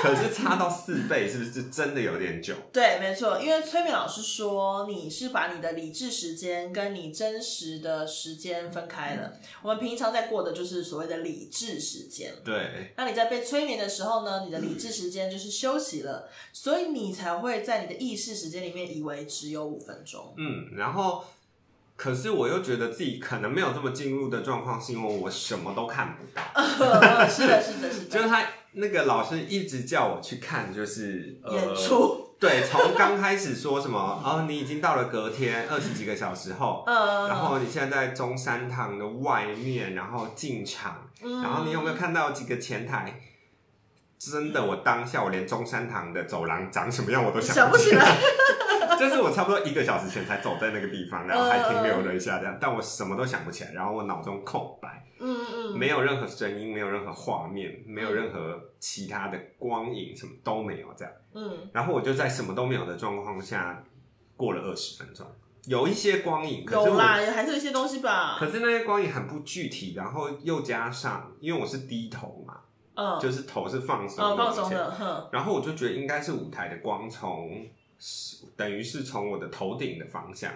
[0.04, 2.54] 可是差到四倍，是不是真的有点久？
[2.74, 9.32] 对，没错，因为催眠老师说你是把你的理智时间跟你真实的时间分开了。
[9.62, 12.34] 我们平常在过的就是所谓的理智时间。
[12.44, 20.34] 对，那你在被催眠的时候呢，你的理智时间就是休息了，所以你才会在你的意识时间里面以为只有五分钟。
[20.38, 21.24] 嗯，然后
[21.96, 26.44] 可是我又觉得自己可能没有这么进入的状况，是因为我什么都看不到。
[27.30, 28.06] 是的，是的，是的。
[28.12, 41.42] 就是他那个老师一直叫我去看，就是、呃、演出， 对，从刚开始说什么哦，你已经到了隔天二十几个小时后，嗯，然后你现在在中山堂的外面，然后进场，嗯。
[41.42, 43.20] 然后你有没有看到几个前台？
[44.18, 48.18] 真的，我当下我连中山堂的走廊长什么样我都想不起来？
[48.98, 55.38] 就是我差不多一个小时前才走在那个地方，然后还停留了一下这样，但我什么都想不起来，然后我脑中空白，嗯
[55.74, 61.14] 嗯，没有任何声音，没有任何画面，没有任何其他的光影，什么都没有这样。
[61.34, 61.70] 嗯。
[61.72, 63.84] 然后我就在什么都没有的状况下
[64.36, 65.26] 过了二十分钟，
[65.66, 68.36] 有一些光影，可是我有啦，还是有一些东西吧。
[68.38, 72.60] 可是那些光影很不具体，然后又加上因为我是低头嘛，
[72.96, 77.66] 嗯，就是头是放松嗯，放松的，哼，然后我就觉得应该是舞台的光从
[78.58, 80.52] 等于是从我的头顶的方向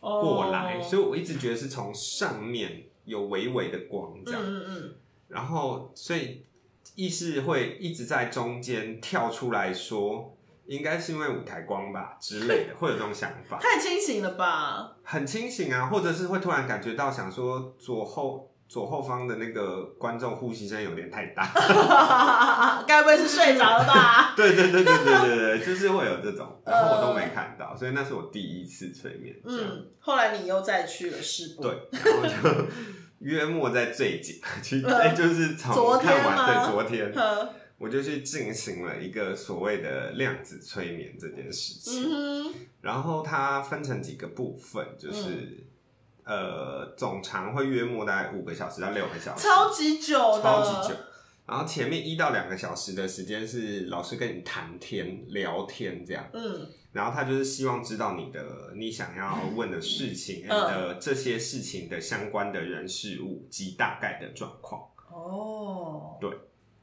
[0.00, 0.22] 哦。
[0.22, 4.94] 过来，所以我一直觉得是从上面有微微的光这样，嗯嗯
[5.28, 6.44] 然后所以
[6.94, 10.32] 意识会一直在中间跳出来说。
[10.68, 13.62] 应该是因为舞台光吧之类的，会有这种想法嗯，。
[13.62, 14.96] 太清醒了吧？
[15.04, 21.44] 很清醒啊，或者是会突然感觉到想说左后左后方的那个观众呼吸声有点太大。
[22.86, 24.34] 该不会是睡着了吧？
[24.36, 29.34] 对对对对对对对，就是会有这种，然后我都没看到，所以那是我第一次催眠。
[29.44, 32.66] 嗯，后来你又再去了试播，对，然后就
[33.20, 37.12] 约莫在最近，其实呃就是从昨天看完吗对昨天，
[37.78, 42.04] 我就去进行了一个所谓的量子催眠这件事情。
[42.10, 45.58] 嗯，然后它分成几个部分，就是、嗯
[46.26, 50.94] 呃总长会约莫大概五个小时到六个小时，超级久的，超级久。
[51.46, 56.68] 然后前面一到两个小时的时间是老师跟你谈天聊天这样，嗯。
[56.92, 64.82] 然后他就是希望知道你的你想要问的事情，你的这些事情的相关的人事物及大概的状况。
[65.08, 66.30] 哦，对，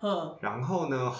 [0.01, 1.11] 嗯，然后呢，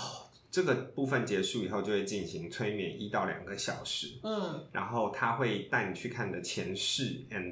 [0.52, 4.64] 这个部分结束以后就会进行催眠一到两个小时，嗯。
[4.72, 7.52] 然后他会带你去看你的前世 and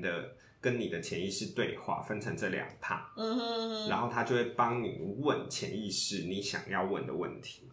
[0.61, 2.67] 跟你的潜意识对话，分成这两
[3.15, 7.67] 哼，然后他就会帮你问潜意识你想要问的问题，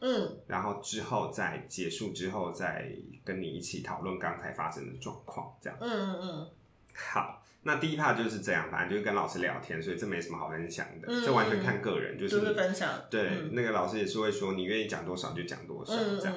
[0.00, 0.38] 嗯。
[0.46, 2.94] 然后之后再结束之后再
[3.24, 5.78] 跟你一起讨论刚才发生的状况，这样。
[5.80, 6.50] 嗯嗯嗯。
[6.94, 16.36] 好，那第一 part 就是这样，反正就是跟老师聊天，所以这没什么好分享的，嗯这完全看个人，就嗯，是就是分享，对、嗯那个老师也是会说你愿意讲多少就讲多少嗯这样。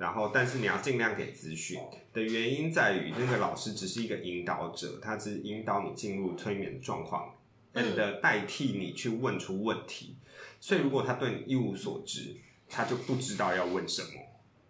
[0.00, 1.78] 然后，但是你要尽量给资讯
[2.12, 7.32] 的原因在于，那个老师只是一个引导者，他只是引导你进入催眠的状况
[7.72, 10.16] 嗯，and 代替你去问出问题。
[10.60, 12.34] 所以，如果他对你一无所知，
[12.68, 14.08] 他就不知道要问什么，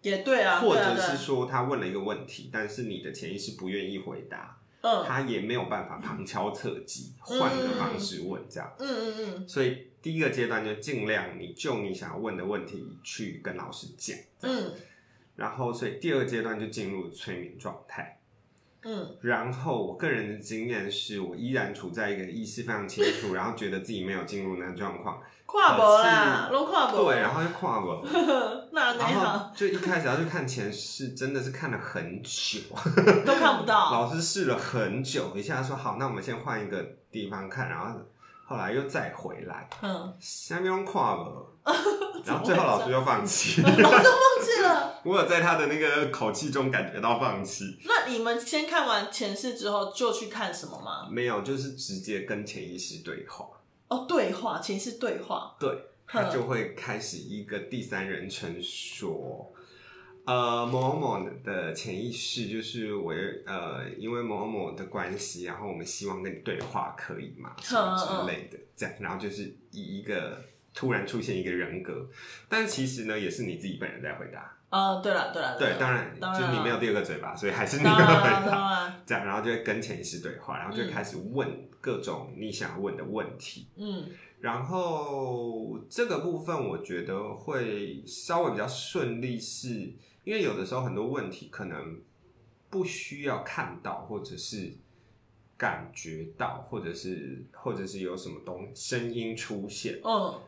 [0.03, 5.03] 也对啊，或者是说他问了一个问题，但是你的潜意识不愿意回答，嗯。
[5.05, 8.71] 他也没有办法旁敲侧击，换个方式问这样。
[8.77, 9.49] 嗯嗯嗯。
[9.49, 14.71] 所以第一个阶段就尽量你就你想要问的问题去跟老师讲，嗯。
[15.35, 18.14] 然后所以第二个阶段就进入催眠状态。
[18.85, 19.17] 嗯。
[19.21, 28.01] 然后我个人的经验是我依然处在一个意识非常清楚， 然后觉得自己没有进入那个状况，跨博啦，都跨博，对，然后就跨博，
[28.71, 32.59] 那那然后好就一开始要去看前世，真的是看了很久，
[33.25, 37.99] 都看不到， 老师试了很久，一下说好，那我们先换一个地方看，然后
[38.45, 41.51] 后来又再回来，嗯，下面用跨了，
[42.23, 45.01] 然后最后老师就放弃，老师放弃了。
[45.03, 47.79] 我有在他的那个口气中感觉到放弃。
[47.85, 51.07] 那你们先看完前世之后，就去看什么吗？
[51.09, 53.47] 没有，就是直接跟潜意识对话。
[53.87, 55.69] 哦，对话，前世对话，对，
[56.07, 59.51] 他就会开始一个第三人称说。
[60.25, 63.13] 呃，某某的潜意识就是我，
[63.45, 67.55] 呃，因为某某的关系，然后我们希望跟你对话，可以吗？
[67.61, 70.41] 什么之类的，这样，然后就是以一个
[70.73, 72.07] 突然出现一个人格，
[72.49, 74.51] 但其实呢，也是你自己本人在回答。
[74.71, 78.93] 哦，对了，对了，对，当然，就是你没有第二个嘴巴，所以还是你在回答。
[79.05, 81.47] 这样， 然后就会跟潜意识对话，然后就开始问
[81.79, 83.67] 各种你想问的问题。
[83.77, 84.09] 嗯。
[84.41, 89.93] 然后这个部分我觉得会稍微比较顺利，是
[90.25, 92.01] 因为有的时候很多问题可能
[92.69, 94.73] 不需要看到，或者是
[95.57, 100.41] 感觉到，或者是或者是有什么东声音出现，嗯，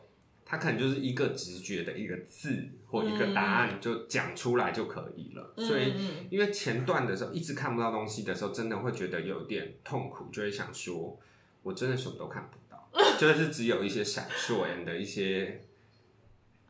[0.44, 5.54] 它可能就是一个直觉的一个字或一个答案就讲出来就可以了。
[5.56, 5.94] 所以
[6.28, 11.18] 因为前段的时候一直看不到东西的时候，真的会觉得有点痛苦，就会想说
[11.62, 12.90] 我真的什么都看不到。
[13.18, 15.62] 就是只有一些闪烁的一些，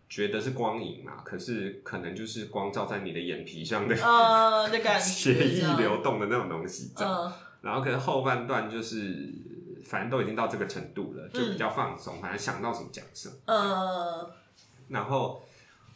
[0.09, 6.92] 觉得是光影嘛，可是可能就是光照在你的眼皮上的，呃， 的感觉，血液流动的那种东西。
[6.96, 7.30] 嗯，
[7.61, 9.32] 然后可能后半段就是，
[9.84, 13.34] 反正都已经到这个程度了，就比较放松，反正想到什么讲什么。
[13.46, 14.30] 嗯，
[14.88, 15.42] 然后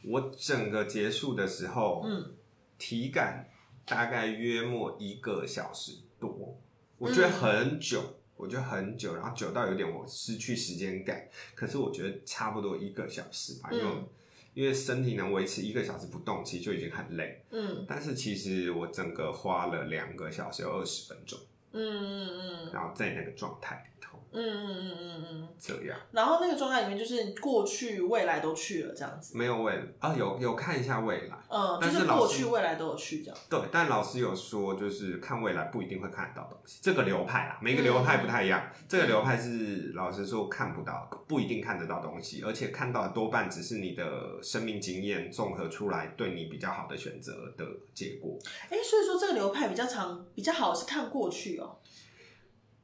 [0.05, 2.33] 我整个结束的时候，嗯，
[2.79, 3.49] 体感
[3.87, 6.59] 大概约莫一个小时多，
[6.99, 8.03] 我觉得很久。
[8.43, 11.29] 我觉得很久，然后久到有点我失去时间感。
[11.55, 13.85] 可是我觉得差不多一个小时吧，因为
[14.55, 17.45] 因为身体能维持一个小时不动，其实就已经很累。
[17.51, 21.39] 嗯，但是其实我整个花了两个小时二十分钟。
[21.71, 22.29] 嗯嗯
[22.67, 23.92] 嗯，然后在那个状态。
[24.33, 25.99] 嗯嗯嗯嗯嗯，这样。
[26.11, 29.37] 然后那个状态里面就是过去、未来都去了，这样子。
[29.37, 31.39] 没有未啊，有有看一下未来。
[31.49, 33.39] 嗯，就是过去、未来都有去这样。
[33.51, 36.79] 对，但老师有说，就是看未来不一定会看得到东西。
[36.83, 38.63] 这个流派啊，每个流派不太一样。
[38.89, 48.39] 这个流派是老师说看不到，不一定看得到东西，而且看到的多半只是你的生命经验综合出来对你比较好的选择的结果。
[48.71, 51.79] 哎，所以说这个流派比较长、比较好是看过去哦。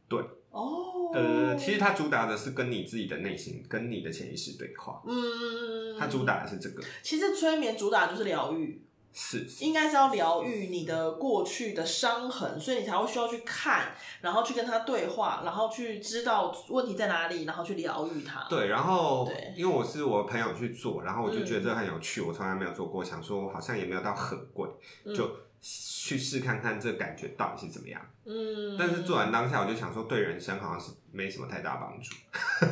[0.09, 0.23] 对。
[0.51, 5.03] 哦，呃，其实它主打的是跟你自己的内心、跟你的潜意识对话。
[5.07, 6.83] 嗯，它主打的是这个。
[7.03, 8.83] 其实催眠主打就是疗愈，
[9.13, 18.47] 是应该是要疗愈你的过去的伤痕，所以你才会需要去看，然后去跟他对话，然后去知道问题在哪里，然后去疗愈它。
[18.49, 24.67] 对，然后因为我是我朋友去做，然后我就觉得这很有趣，我从来没有做过，想说好像也没有到很贵，
[25.15, 25.31] 就。
[25.61, 32.15] 去试看看这感觉到底是怎么样，嗯，但是做完当下我就想说，对人生好像是没什么太大帮助。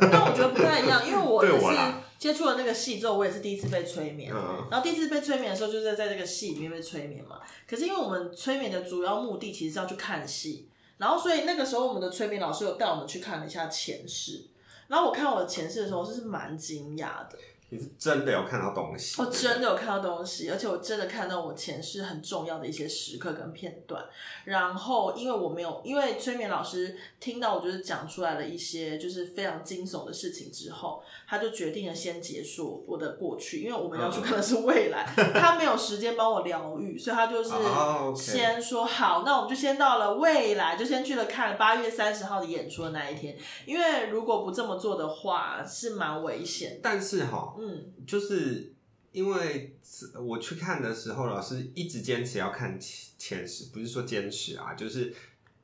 [0.09, 4.33] 但我觉得不太一样，因为我也是接触了那个戏之后，我也是第一次被催眠，
[4.71, 7.39] 然后第一次被催眠的时候就是在这个戏里面被催眠嘛。
[7.69, 10.67] 可是因为我们催眠的主要目的其实是要去看戏，
[10.97, 14.47] 然后所以那个时候我们的催眠老师有带我们去看了一下前世，
[14.87, 17.37] 然后我看我的前世的时候，就是蛮惊讶的。
[17.69, 19.21] 你是真的有看到东西？
[19.21, 24.01] 我真的有看到东西，而且我真的看到我前世很重要的一些时刻跟片段。
[24.45, 35.05] 然后，因为我没有，因为催眠老师听到我就是讲出来了一些就是非常惊悚的事情之后，他就决定了先结束我的过去，因为我们要去看的是未来，
[35.35, 37.49] 他没有时间帮我疗愈，所以他就是
[38.15, 43.35] 先说好，那我们就先到了未来，就先去了看八月三十号的演出的那一天。
[43.65, 46.79] 因为如果不这么做的话，是蛮危险。
[46.81, 47.55] 但是哈。
[47.59, 48.73] 嗯，就是
[49.11, 49.77] 因为
[50.19, 55.13] 我去看的时候，老师一直坚持要看前前世，不是说坚持啊，就是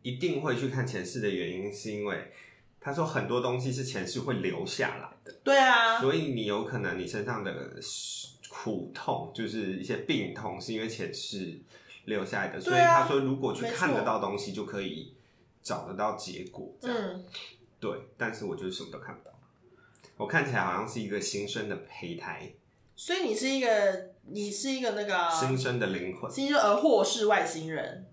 [0.01, 2.31] 一定会去看前世的原因，是因为
[2.79, 5.39] 他说很多东西是前世会留下来的。
[5.43, 7.79] 对啊，所以你有可能你身上的
[8.49, 11.59] 苦痛，就是一些病痛，是因为前世
[12.05, 12.59] 留下来的。
[12.59, 15.13] 所以他说，如果去看得到东西，就可以
[15.61, 16.75] 找得到结果。
[16.81, 17.25] 嗯，
[17.79, 19.32] 对，但是我就是什么都看不到。
[20.17, 22.53] 我看起来好像是一个新生的胚胎，
[22.95, 28.05] 所以你是一个，你是一个那个新生的灵魂，新生而或是外星人。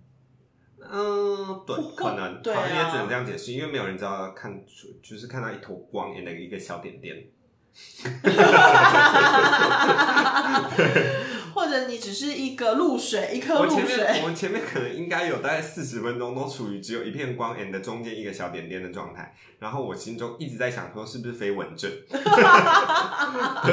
[0.82, 7.26] 嗯，对，可能，对，也只能这样解释，因为没有人知道看出，就是看到一坨光的一个小点点。
[11.70, 14.04] 或者你只是一个露水，一颗露水。
[14.22, 19.32] 我们前面可能应该有大概四十分钟都处于只有一片光，and 中间一个小点点的状态。
[19.60, 22.18] 然后我心中一直在想说，是不是飞蚊症 的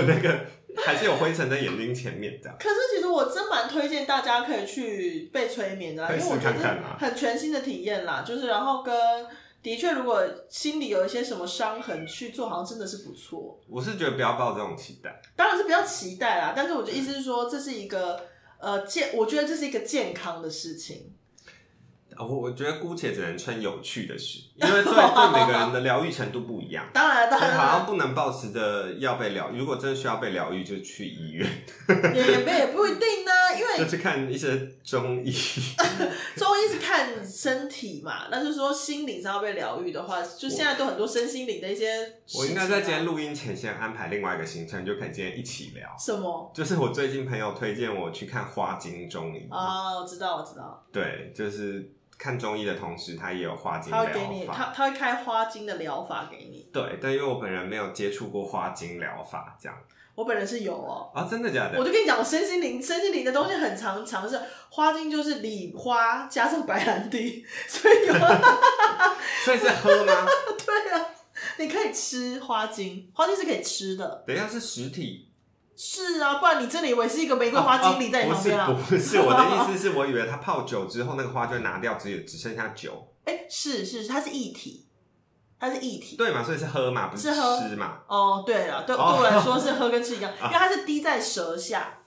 [0.07, 0.45] 那个，
[0.85, 2.55] 还是有灰尘在眼睛前面这样？
[2.59, 8.23] 可是其实我真蛮推荐大家可以去被催眠的，因为我觉得很全新的体验啦。
[8.23, 8.93] 就是然后跟。
[9.67, 13.59] 的确，如果心里有一些什么伤痕去做，好像真的是不错。
[13.67, 16.53] 我是觉得不要抱这种期待，当然是不要期待啦。
[16.55, 18.21] 但是我的意思是说，这是一个
[18.61, 21.13] 呃健，我觉得这是一个健康的事情。
[22.19, 26.89] 我我觉得姑且只能称有趣的事，因为对对每个人的疗愈程度不一样。
[26.93, 31.47] 当然，当然，好像不能抱持着要被疗，如果真的需要被疗愈，就去医院。
[32.13, 35.31] 也也也不一定呢，因为就是看一些中医。
[36.35, 42.13] 中医是看身体嘛，那就是说心理上要被疗愈的话，就现在都很多身心灵的一些。
[42.35, 45.87] 我应该在今天录音前先安排另外一个行程，就可以今天一起聊。
[45.99, 46.51] 什么？
[46.55, 49.47] 就是我最近朋友推荐我去看花精中医。
[49.51, 50.83] 哦，我知道，我知道。
[50.91, 51.91] 对，就是。
[52.17, 54.09] 看中医的同时，他也有花精疗法。
[54.11, 56.69] 他会给你，他他会开花精的疗法给你。
[56.73, 59.77] 对，但因为我本人没有接触过花精疗法，这样。
[60.15, 61.11] 我本人是有哦。
[61.13, 61.77] 啊，真的假的？
[61.77, 64.39] 我就跟你讲，我身心灵、身心灵的东西很常尝试。
[64.69, 68.13] 花精就是李花加上白兰地， 所以有。
[69.45, 70.13] 所以是喝吗？
[70.65, 71.05] 对啊，
[71.59, 74.23] 你可以吃花精，花精是可以吃的。
[74.25, 75.26] 等一下是实体。
[75.79, 78.67] 是啊，不然你真的以为是一个玫瑰花精灵在你旁边啊？
[78.89, 83.07] 不是，我的意思是 我以为他泡酒之后，那个花就会拿掉，只有只剩下酒。
[83.25, 84.87] 哎，是是，它是液体，
[85.59, 86.15] 它是液体。
[86.17, 87.99] 对嘛，所以是喝嘛，不是吃嘛？
[88.07, 91.99] 哦，对了，对对我来说是喝跟吃一样， 因为它是滴在舌下。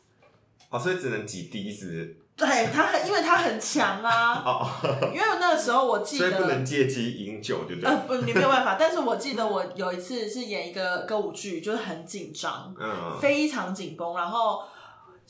[0.70, 2.16] 哦，所以只能几滴是？
[2.40, 4.42] 对他很，因为他很强啊。
[4.44, 4.70] 哦。
[5.14, 7.90] 因为那个时候我记得，所以不能借机饮酒，对不对？
[7.90, 8.76] 呃，不，你没有办法。
[8.78, 14.62] 但是我记得我有一次是演一个歌舞剧，就是很紧张，嗯，非常紧绷，然后。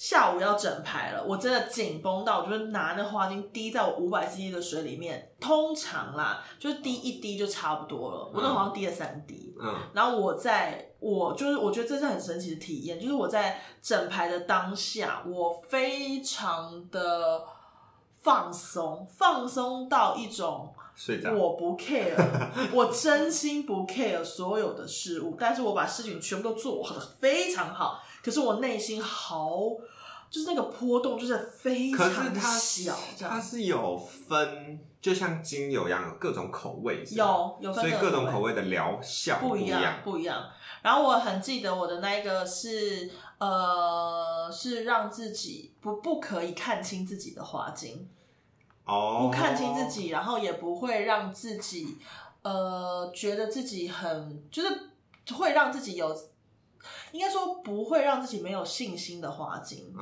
[0.00, 8.30] 下午要整排了，我真的紧绷到，我就是拿那花精滴在我五百 cc 的水里面，通常啦，就是滴一滴就差不多了。
[8.32, 17.44] 我那好像滴了三滴，嗯，然后我在我就是我觉得这是很神奇的体验，就是我在整排的当下，我非常的
[18.22, 20.74] 放松，放松到一种
[21.36, 22.16] 我不 care，
[22.72, 28.02] 我真心不 care 所有的事物，但是我把事情全部都做的非常好。
[28.22, 29.58] 可是我内心好，
[30.28, 32.96] 就是那个波动，就是非常小。
[33.18, 37.02] 它是有分，就像精油一样，有各种口味。
[37.10, 40.50] 有有，所以各种口味的疗效不一样，不一样。
[40.82, 48.08] 然后我很记得我的那一个是，呃，是让自己不不可以看清自己的花精，
[48.84, 51.96] 哦，不看清自己，然后也不会让自己，
[52.42, 54.68] 呃，觉得自己很，就是
[55.34, 56.14] 会让自己有。
[57.12, 59.92] 应该说不会让自己没有信心的花精，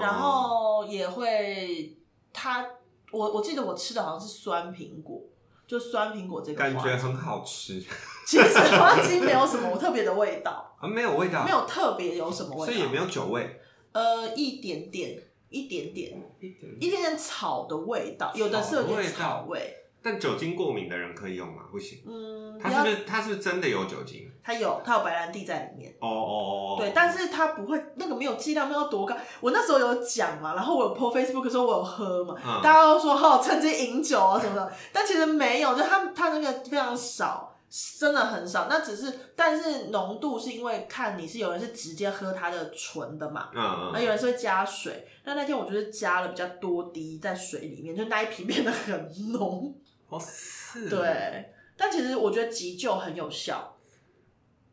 [0.00, 1.96] 然后也会，
[2.32, 2.66] 它
[3.12, 5.22] 我我记得我吃的好像是酸苹果，
[5.66, 7.82] 就酸苹果这个感觉很好吃。
[8.26, 10.74] 其实花精没有什么特别的味道。
[10.80, 13.60] 啊，没有味道，没有特别有什么味道，所以也没有酒味。
[13.92, 19.85] 呃，一点点，一点点，一点一点点草的味道，有的是有点草味。
[20.06, 21.64] 但酒精过敏的人可以用吗？
[21.68, 21.98] 不行。
[22.06, 24.30] 嗯，它是不是它是不是真的有酒精？
[24.40, 25.92] 它有，它有白兰地在里面。
[25.98, 26.76] 哦哦哦。
[26.78, 29.16] 对，但是它不会，那个没有剂量没有多高。
[29.40, 37.58] 我那时候有讲嘛，然后我有 po Facebook 说我有喝嘛，大家都说好趁机饮酒啊什么的，但其实没有，就它它那个非常少，
[37.98, 38.68] 真的很少。
[38.70, 45.08] 那只是，但是浓度是因为看你是有人是直接喝它的纯的嘛，嗯嗯，那有人是会加水。
[45.24, 49.74] 那那天我就是加了比较多滴在水里面，就那一瓶变得很浓。
[50.08, 50.88] 哦，是。
[50.88, 53.76] 对，但其实我觉得急救很有效，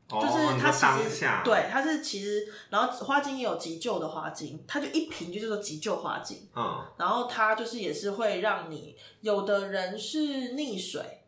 [0.10, 10.18] 就是它其实对它是其实，然后花精也有急救的花精，它就一瓶就叫做急救花精，嗯，然后它就是也是会让你有的人是
[10.56, 11.24] 溺水，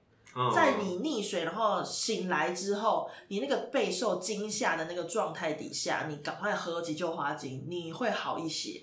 [0.53, 8.81] 在你溺水然后醒来之后，你那个备受惊吓的那个状态底下，你赶快喝急救花精，你会好一些。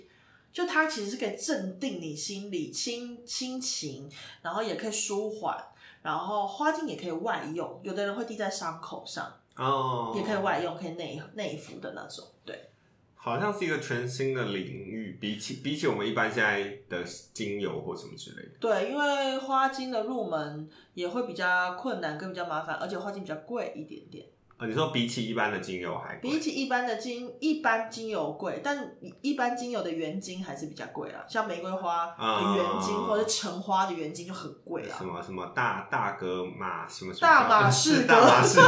[0.52, 4.10] 就它其实是可以镇定你心里心心情，
[4.42, 5.56] 然后也可以舒缓，
[6.02, 12.68] 然后花精也可以外用，有的人会滴在伤口上，哦，也可以外用，可以内内服的那种，对。
[13.14, 18.50] 好像是一个全新的领域，比起比起我们一般现在的精油或什么之类的。
[18.58, 24.26] 对，因为花精的入门也会比较困难，跟比较麻烦，而且花精比较贵一点点。
[24.66, 31.24] 你说比起一般的精油还比起一般的精一般精油贵，但一般精油的原精还是比较贵啊。
[31.28, 34.94] 像玫瑰花的原精或者橙花的原精就很贵啊。
[34.98, 38.60] 什么什么大大格马什么 大马士革大马士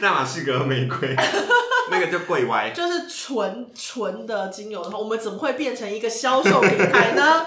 [0.00, 1.14] 大马士革玫瑰
[1.90, 2.70] 那个就贵歪。
[2.70, 7.46] 就是纯纯的精油的话，我们怎么会变成一个销售平台呢？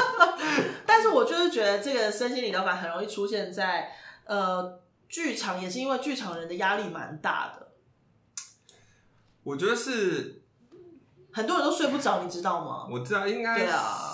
[0.86, 3.90] 但是我就是觉得这个身心理疗法很容易出现在
[4.24, 4.80] 呃。
[5.10, 7.72] 剧场也是因为剧场人的压力蛮大的，
[9.42, 10.42] 我觉得是
[11.32, 12.86] 很多人都睡不着，你知道吗？
[12.88, 13.66] 我知道，应该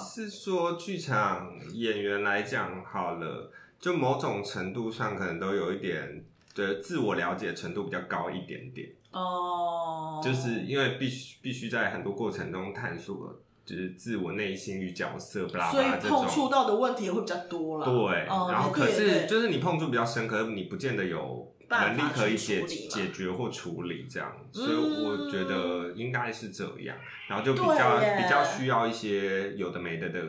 [0.03, 6.24] 是说剧场演员来讲好了，就某种程度上可能都有一点
[6.55, 8.88] 的自我了解程度比较高一点点。
[9.11, 16.48] 哦，就是因为必须必须在很多过程中探索，就是自我内心与角色，巴拉所以巴拉这碰触。
[16.48, 17.84] 到的问题也会比较多了。
[17.84, 25.04] 对，哦然后可是就是你碰触比较深，可是你不见得有能力可以解解决或处理这样，所以嗯。
[25.04, 26.96] 我觉得应该是这样，
[27.28, 30.22] 然后就比较比较需要一些有的没的的，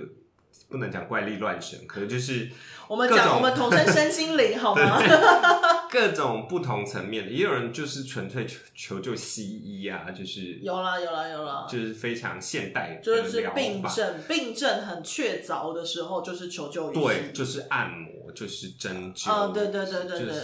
[0.70, 2.50] 不能讲怪力乱神，可能就是
[2.88, 5.02] 我们讲，我们统称身心灵 好吗？
[5.90, 13.54] 各种不同层面的，也有人就是纯粹求求救西医啊，就是有啦有啦有啦，就是非常现代的就是疗。
[13.54, 20.42] 病症，病症很确凿的时候，就是求救于对，西就是按摩，就是针灸，嗯对对对对对就是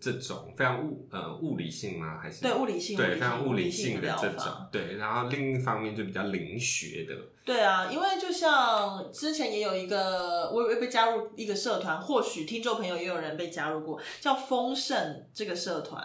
[0.00, 2.18] 这种非常物呃物理性吗？
[2.20, 4.96] 还是对物理性对非常物理性性的这种，对。
[4.96, 7.14] 然后另一方面就比较灵学的，
[7.44, 16.04] 对啊，因为就像之前也有一个，我也被加入一个社团，或许听众朋友也有人被加入过，叫丰盛这个社团，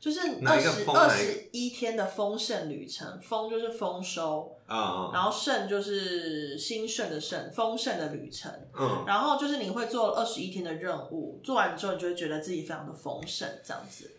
[0.00, 8.50] 就是二十二十一天的丰盛旅程，丰就是丰收，啊然后盛就是兴盛的盛，丰盛的旅程。
[8.74, 14.10] 嗯，然后就是你会做二十一天的任务，做完之后你就会觉得自己非常的丰盛，这样子。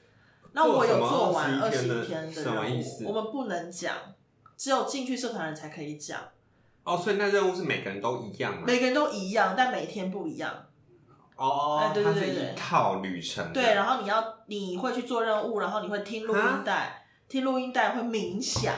[0.54, 3.96] 那我有做完二十一天的任务，我们不能讲，
[4.56, 6.22] 只有进去社团人才可以讲。
[6.84, 8.64] 哦，所以那任务是每个人都一样吗？
[8.68, 10.68] 每个人都一样，但每天不一样。
[11.42, 18.74] 哦哎，对对它是对对一套旅程，对，然后你要你会去做任务，然后你会听录音带，听录音带会冥想，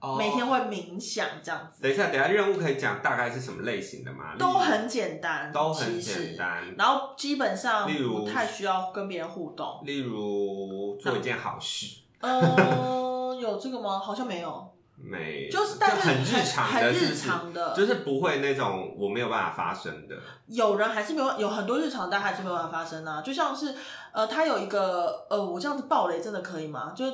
[0.00, 4.34] 哦每天会冥想这样子，等一下，等一下，任务可以讲大概是什么类型的吗？
[4.38, 6.36] 都很简单，都很简。
[6.36, 6.74] 单。
[6.76, 9.80] 然后基本上例如不太需要跟别人互动。
[9.84, 13.98] 例如做一件好事，嗯，有这个吗？
[13.98, 14.72] 好像没有，
[15.02, 20.16] 没，就是但是很日常的，很日常的就是不会那种我没有办法发生的。
[20.46, 23.22] 有人还是没有，有很多日常，但还是没有办法发生啊。
[23.22, 23.74] 就像是
[24.12, 26.92] 呃，他有一个呃，我这样子暴雷真的可以吗？
[26.94, 27.06] 就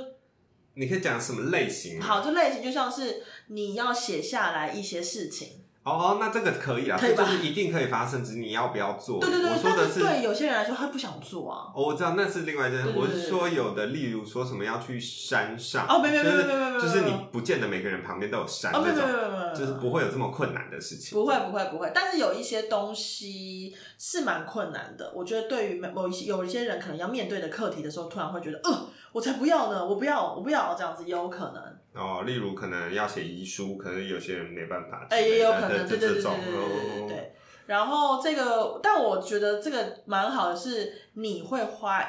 [0.74, 2.02] 你可以讲什么类型？
[2.02, 9.20] 好，这类型就像是你要写下来一些事情，哦，那这个可以啊，可以吧这就是一定可以发生，只是你要不要做。
[9.20, 11.70] 对对对，我说的但是对有些人来说他不想做啊。
[11.72, 12.92] 哦，我知道那是另外一件事。
[12.96, 21.16] 我是说有的，例如说什么要去山上，哦没没没就是没没没没就是你不见得每个人旁边都有山哦，没这种，有没没没，没就是不会有这么困难的事情。
[21.16, 25.12] 不会不会不会，但是有一些东西是蛮困难的。
[25.14, 31.62] 我觉得对于某一些有一些人可能要面对的课题的时候，突然会觉得，呃，我才不要呢，我不要，我不要这样子，也有可能。
[31.96, 37.32] 哦，例如可能要写遗书，可能有些人没办法哎、也有可能，对对对对对对对。
[37.66, 42.04] 然后这个，但我觉得这个蛮好的是，你会花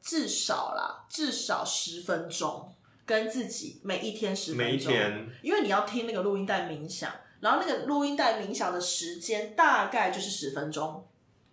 [0.00, 2.74] 至少啦，至少十分钟
[3.04, 5.28] 跟自己每一天十分钟，每一天。
[5.42, 11.06] 因为你要听那个录音带冥想，然后那个录音带冥想的时间大概就是十分钟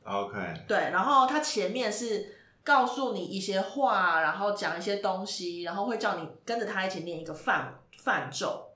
[0.03, 2.34] ，OK，对，然后它前面是
[2.64, 8.70] 告诉你一些话，然后讲一些东西，然后会叫你跟着他一起念一个范范咒，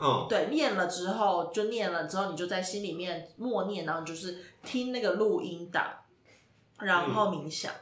[0.00, 5.84] 嗯，对，念了之后就念了之后，你就在心里面默念，然后你就是听那个录音档，
[6.78, 7.72] 然后冥想。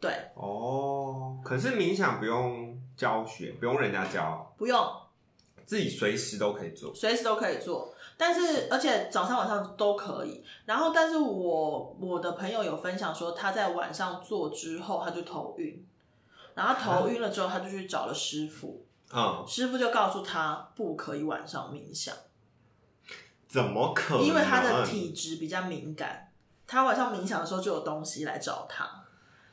[0.00, 4.78] 对，哦，可是冥想不用教学，不用人家教，不用。
[5.66, 6.94] 自己随时都可以做。
[6.94, 10.44] 随时都可以做，但是而且早上晚上都可以。
[10.66, 15.86] 然后，但是我我的朋友有分享说，他在晚上做之后他就头晕，
[16.54, 22.14] 然后头晕了之后他就去找了师傅，嗯，师傅就告诉他不可以晚上冥想。
[23.48, 24.24] 怎么可能？
[24.24, 26.30] 因为他的体质比较敏感，
[26.66, 28.84] 他晚上冥想的时候就有东西来找他，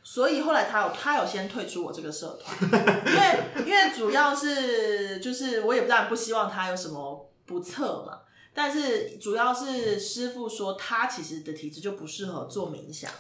[0.04, 2.58] 所以后来他有他有先退出我这个社团，
[3.08, 8.20] 因为因为主要是就是我也不当然不希望他有什么不测嘛，
[8.56, 13.12] 但是主要是师傅说他其实的体质就不适合做冥想。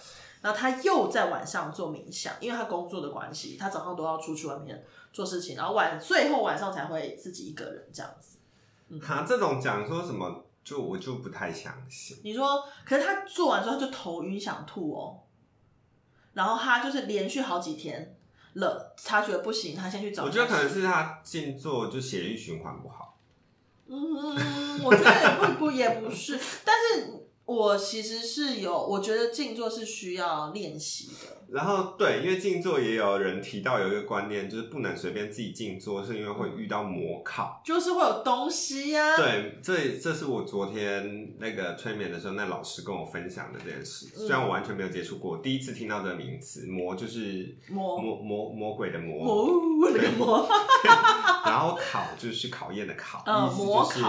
[0.41, 8.37] 然后他又在晚上做冥想，因为他工作的关系，他早上都要出去外面做事情，然后晚最后晚上才会自己一个人这样子。
[9.03, 12.19] 他这种讲说什么，就我就不太相信。
[12.23, 15.21] 你说，可是他做完之后他就头晕想吐哦，
[16.33, 18.15] 然后他就是连续好几天
[18.53, 20.25] 了，他觉得不行，他先去找。
[20.25, 23.14] 我觉得可能是他静坐就血液循环不好。
[23.87, 31.44] 嗯，我觉得也不不也不是，但是我其实是有，我觉得静坐是需要练习的。
[31.49, 39.15] 然后对，因为静坐也有人提到有一个观念，就是不能随便自己静坐，是因为会遇到魔考，就是会有东西呀。
[39.15, 44.07] 对，这这是我昨天那个催眠的时候，那老师跟我分享的这件事。
[44.15, 50.47] 虽然我完全没有接触过，第一次听到这个名词“魔”，就是魔魔魔魔鬼的魔，魔那个魔。
[51.45, 54.05] 然后考就是考验的考，意思就是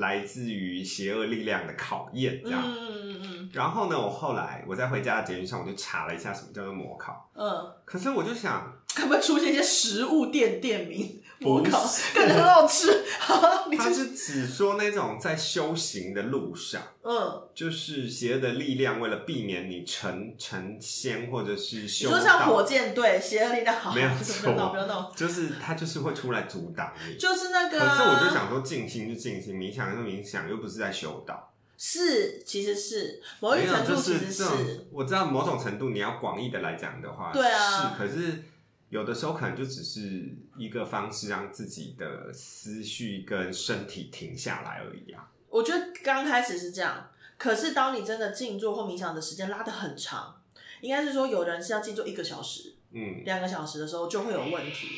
[0.00, 2.62] 来自于邪恶力量的考验，这样。
[2.64, 3.50] 嗯嗯嗯。
[3.52, 7.28] 然后呢，我后来我在回家的捷运上，我就查了一下什么叫做魔考。
[7.34, 7.74] 嗯。
[7.84, 11.22] 可是我就想，可不可以出现一些食物店店名？
[11.40, 11.80] 模考
[12.16, 12.88] 感觉很好吃。
[13.78, 27.78] 他是只说那种在修行的路上，嗯，就是邪恶的力量为了避免你成成仙或者是修，就像火箭队，邪恶力量好，没有 错，不要闹，就是他就是会出来阻挡你，就是那个。
[27.78, 31.47] 可是我就想说，静心就静心，冥想就冥想，又不是在修道。
[31.78, 34.44] 是，其实是某一程度，其实是
[34.92, 38.42] 我知道某种程度，你要广义的来讲的话，对啊，是，可是。
[38.90, 45.30] 有的时候可能就只是一个方式，让自己的思绪跟身体停下来而已啊。
[45.50, 50.40] 我觉得刚开始是这样，可是当你真的静坐或冥想的时间拉得很长，
[50.80, 54.88] 应该是说有人是要静坐一个小时，嗯，两个小时的时候就会有问题。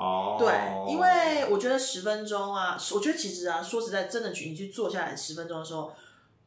[0.00, 0.48] 哦，对，
[0.90, 5.92] 因为我觉得十分钟啊，我觉得其实啊，说实在，真的你去坐下来十分钟的时候，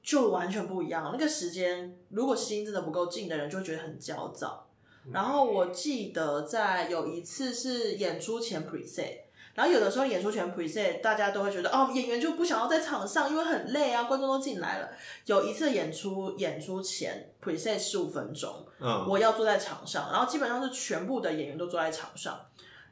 [0.01, 1.11] 就完全不一样。
[1.13, 4.65] 那个时间，如果心真的不够静的人，就会觉得很焦躁。
[5.11, 9.17] 然后我记得在有一次是演出前 preset，
[9.53, 14.89] 然后有的时候演出前 preset，大家都会觉得哦，演员就不想要在场上，因为很累啊，观众都进来了。
[15.27, 22.39] 有一次演出演出前 preset 十五分钟，嗯，我要坐在场上，然后基本上是全部的演员都坐在场上。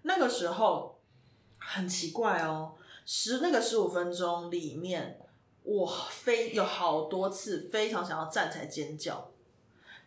[0.03, 0.99] 那个时候
[1.57, 2.73] 很奇怪哦，
[3.05, 5.19] 十那个十五分钟里面，
[5.63, 9.29] 我非有好多次非常想要站起来尖叫。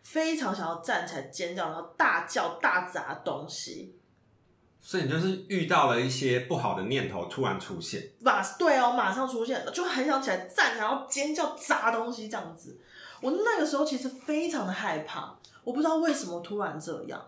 [0.03, 3.97] 非常想要站起来尖叫，然后大叫大砸东西，
[4.79, 12.79] 所以你就是遇到了一些不好的念头突然出现，马对哦，马上出现，就很想起来站起来，然后尖叫砸东西这样子。
[13.19, 17.25] 我那个时候其实非常的害怕，我不知道为什么突然这样。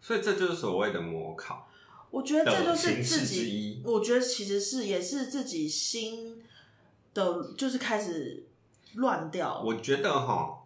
[0.00, 1.68] 所以这就是所谓的模考。
[2.10, 6.42] 我觉得这就是自己，我觉得其实是也是自己心
[7.12, 8.46] 的，就是开始
[8.94, 9.62] 乱掉。
[9.62, 10.64] 我觉得哈，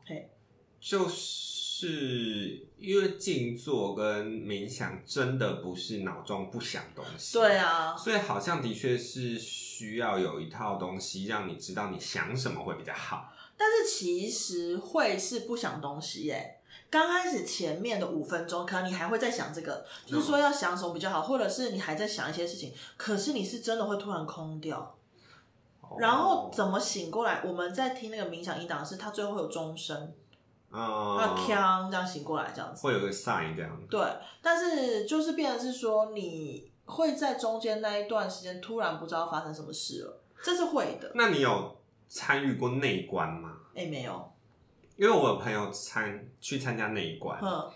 [0.80, 13.32] 就是因为静坐跟冥想真的不是脑中不想东西，对啊，所以好像的确是需要有一套东西让你知道你想什么会比较好。
[13.56, 16.58] 但是其实会是不想东西耶。
[16.92, 24.94] 刚开始前面的五分钟，可能你还会在想这个，就是说要想什么比较好，或者是你还在想一些事情，可是你是真的会突然空掉，
[25.98, 27.42] 然后怎么醒过来？
[27.46, 30.12] 我们在听那个冥想音档是，它最后会有钟声。
[30.70, 33.78] 啊，锵，这样醒过来，这样子会有个 sign 这样。
[33.88, 34.00] 对，
[34.42, 41.10] 但是就是变成是说，你会在中间那一段时间突然不知道发生什么事了，这是会的。
[41.14, 41.76] 那你有
[42.08, 43.56] 参与过内观吗？
[43.74, 44.31] 哎，没有，
[44.96, 47.70] 因为我有朋友参去参加内观，嗯，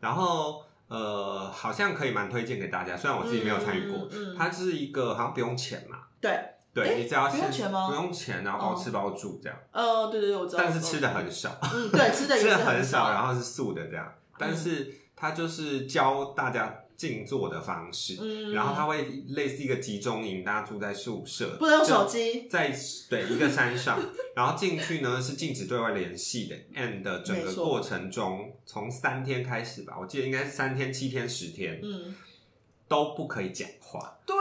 [0.00, 6.30] 然后呃，好像可以蛮推荐给大家，虽然我自己没有参与过，嗯，它是一个好像不用钱嘛，对。
[6.74, 7.86] 对你只要不用钱吗？
[7.86, 9.58] 不用钱，然后包吃包住这样。
[9.72, 10.62] 呃，对对对，我知道。
[10.64, 11.50] 但是吃的很少。
[11.62, 14.10] 嗯，对，吃的 吃的很少，然后是素的这样。
[14.38, 22.72] 但是它就是教大家静坐的方式，嗯，然后它会类似一个集中营，大家住在宿舍，不能用手机，在
[23.10, 24.00] 对一个山上，
[24.36, 26.56] 然后进去呢是禁止对外联系的。
[26.74, 32.14] And 整个过程中，从三天开始吧，我记得应该是三天、七天、十天，嗯，
[32.86, 34.18] 都不可以讲话。
[34.24, 34.36] 对，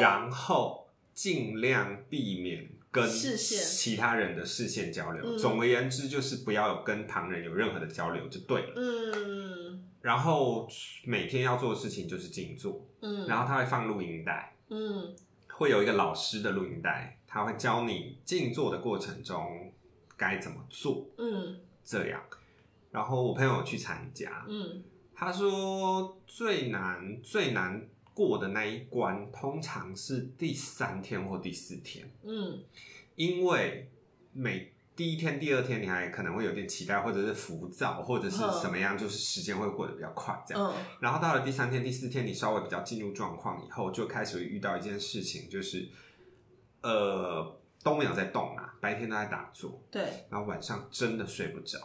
[0.00, 0.86] 然后。
[1.18, 5.36] 尽量避免跟其他人的视线交流。
[5.36, 8.72] 总而言之，就是不要跟旁人有任何的交流就对了。
[8.76, 9.84] 嗯。
[10.00, 10.68] 然后
[11.04, 12.86] 每天要做的事情就是静坐。
[13.00, 13.26] 嗯。
[13.26, 14.56] 然后他会放录音带。
[14.70, 15.14] 嗯。
[15.48, 19.72] 会有一个老师的录音带，他会教你静坐的过程中
[20.16, 21.06] 该怎么做。
[21.18, 21.60] 嗯。
[21.84, 22.22] 这样。
[22.90, 24.44] 然后我朋友去参加。
[24.48, 24.82] 嗯。
[25.14, 27.88] 他说最难最难。
[28.18, 32.60] 过的那一关通常是第三天或第四天，嗯，
[33.14, 33.88] 因为
[34.32, 40.74] 每第一天、第二天你还可能会有点期待，或者是浮躁，或者是什么样，就是时间会过得比较快，这样。
[40.98, 45.88] 然后到了第三天、第四天，你稍微比较进入状况以后，就开始会遇到一件事情，就是
[46.82, 51.78] 呃都没有在动啊，白天都在打坐，对，然后晚上真的睡不着。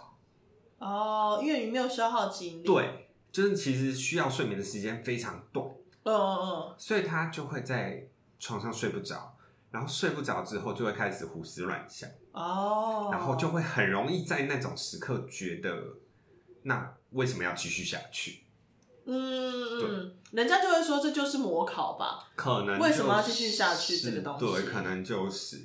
[0.80, 2.66] 哦，因为你没有消耗精力。
[2.66, 5.64] 对，就是其实需要睡眠的时间非常短。
[6.04, 8.08] 嗯嗯嗯，所以他就会在
[8.40, 9.36] 床上睡不着，
[9.72, 15.96] 然后睡不着之后就会开始胡思乱想哦，然后就会很容易在那种时刻觉得
[16.64, 18.44] 那为什么要继续下去？
[19.06, 22.30] 嗯嗯，人家就会说这就是模考吧？
[22.36, 24.46] 可能为什么要继续下去这个东西？
[24.46, 25.62] 对，可能就是。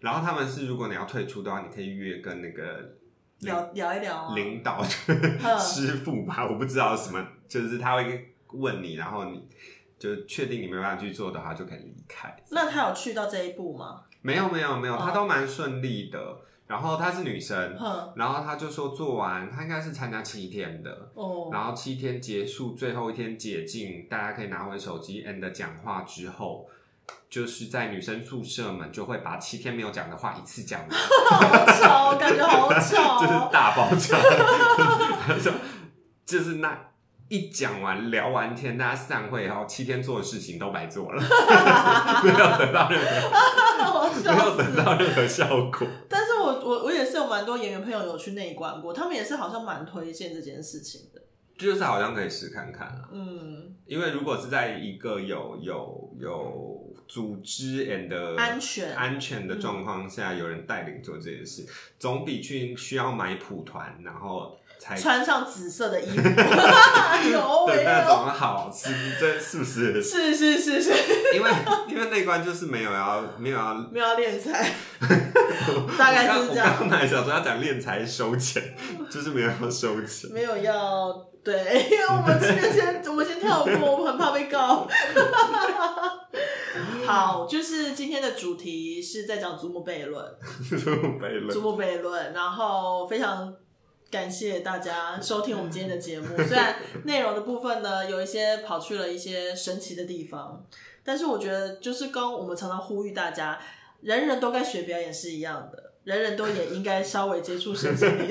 [0.00, 2.96] 然后他们是，如果你要退出的话，你可以约跟那个
[3.40, 4.84] 聊聊一聊领导
[5.58, 9.48] 师傅吧，我不知道什么，就是他会问你，然后你
[9.98, 12.36] 就确定你没办法去做的话，就可以离开。
[12.50, 14.02] 那他有去到这一步吗？
[14.22, 16.38] 没有没有没有，他都蛮顺利的。
[16.68, 17.78] 然后她是女生，
[18.16, 21.12] 然后她就说做完，她应该是参加七天的，
[21.52, 26.68] 然后七天结束，最后一天解禁，大家可以拿回手机 and 讲话之后，
[27.30, 30.90] 就是在女生宿舍们就会把七天没有讲的话一次讲完，
[31.30, 34.18] 好巧，感觉好巧， 就是大爆炸，
[35.38, 35.52] 就
[36.26, 36.76] 就是那。
[37.28, 41.20] 一讲完聊完天，大家散会后，七天做的事情都白做了，
[42.22, 45.86] 没有得到任何， 没有得到任何效果。
[46.08, 51.20] 但是我我我也是有蛮多演员朋友有去内观过，他们也是好像蛮推荐这件事情的，
[51.58, 53.08] 就是好像可以试看看啊。
[53.12, 61.66] 嗯，因为如果是在一个有有有组织 and 安全安全的状况下，有人带领做这件事，
[61.98, 64.56] 总比去需要买普团，然后。
[64.78, 66.22] 穿上紫色的衣服，
[67.32, 70.00] 有那种好吃，这是不是？
[70.02, 70.90] 是是是是，
[71.34, 71.50] 因为
[71.88, 74.70] 因为那关就是没有要没有要没有要练财，
[75.98, 76.76] 大概是这样。
[76.78, 78.76] 我刚才想说要讲练财收钱，
[79.10, 81.12] 就是没有要收钱，没有要
[81.42, 84.86] 对，因为我们这边先我们先跳过，我们很怕被告。
[87.06, 90.24] 好，就是今天的主题是在讲祖母悖论，
[90.68, 93.52] 祖母悖论，祖母悖论，然后非常。
[94.10, 96.26] 感谢大家收听我们今天的节目。
[96.46, 100.64] 虽然内容的部分呢，有一些跑去了一些神奇的地方，
[101.04, 103.58] 但是我觉得就是跟我们常常呼吁大家，
[104.00, 108.28] 人人都该学表演是一样的，人人都也应该稍微接触身心灵，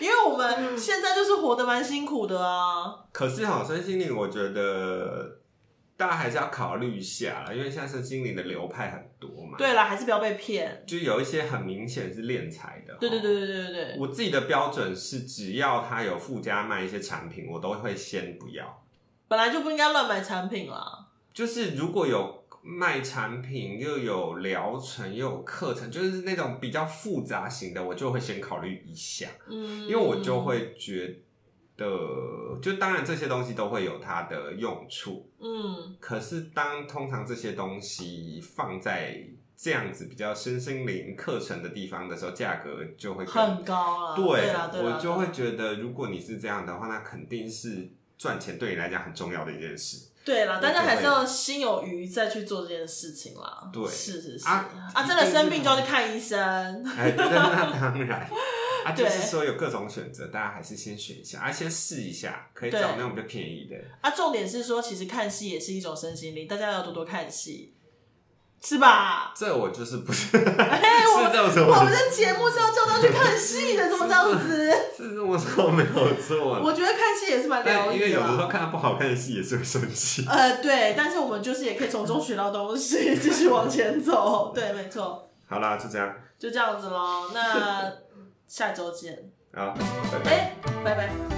[0.00, 3.04] 因为我们现在就是活得蛮辛苦的啊。
[3.12, 5.38] 可是好，身心灵，我觉得。
[5.96, 9.56] 大家还是要考虑一下啦，因为现在身心灵的流派很多嘛。
[9.56, 10.84] 对啦，还是不要被骗。
[10.86, 12.94] 就有一些很明显是敛财的。
[13.00, 13.96] 对对对对对对对。
[13.98, 18.84] 我自己的标准是，只要他有附加卖一些产品，我都会先不要。
[19.26, 21.06] 本来就不应该乱买产品啦。
[21.32, 29.28] 就是如果有卖产品，又有疗程，又有课程，就是那种比较复杂型的，我就会先考虑一下。
[29.48, 29.86] 嗯。
[29.86, 31.22] 因为我就会觉。
[31.76, 31.86] 的，
[32.62, 39.22] 就当然这些东西都会有它的用处，嗯，可是当通常这些东西放在
[39.56, 44.16] 这样子比较身心灵课程的地方的时候，价格就会很高了。
[44.16, 50.08] 对，我就会觉得，如果你是这样的话，那肯定是赚钱对你来讲很重要的一件事。
[50.24, 53.70] 对啦，大家还是要心有余再去做这件事情啦。
[53.72, 56.38] 对，是是是啊啊，真的生病就要去看医生。
[56.84, 57.28] 哎，那
[57.78, 58.28] 当然。
[58.86, 63.76] 啊，就是说有各种选择，大家还是先选一下，啊，先试一下，可以找那种比较便宜的。
[64.00, 67.74] 啊，重点是说，其实看戏也是一种身心灵，大家要多多看戏，
[68.62, 69.34] 是吧？
[69.36, 74.72] 这我就是不是， 是这么我们的节目是要叫他去看戏的， 怎么这样子？
[74.96, 76.60] 是这么说没有错。
[76.62, 80.24] 我觉得看戏也是蛮疗愈的，因为有的时候看不好看的戏也是会生气。
[80.28, 84.52] 呃，对，但是我们就是也可以从中学到东西，继续往前走。
[84.54, 85.28] 对，没错。
[85.48, 87.30] 好啦，就这样，就这样子喽。
[87.34, 88.05] 那。
[88.46, 89.30] 下周见。
[89.52, 89.74] 好，
[90.12, 90.52] 拜拜。
[90.84, 91.35] 拜拜。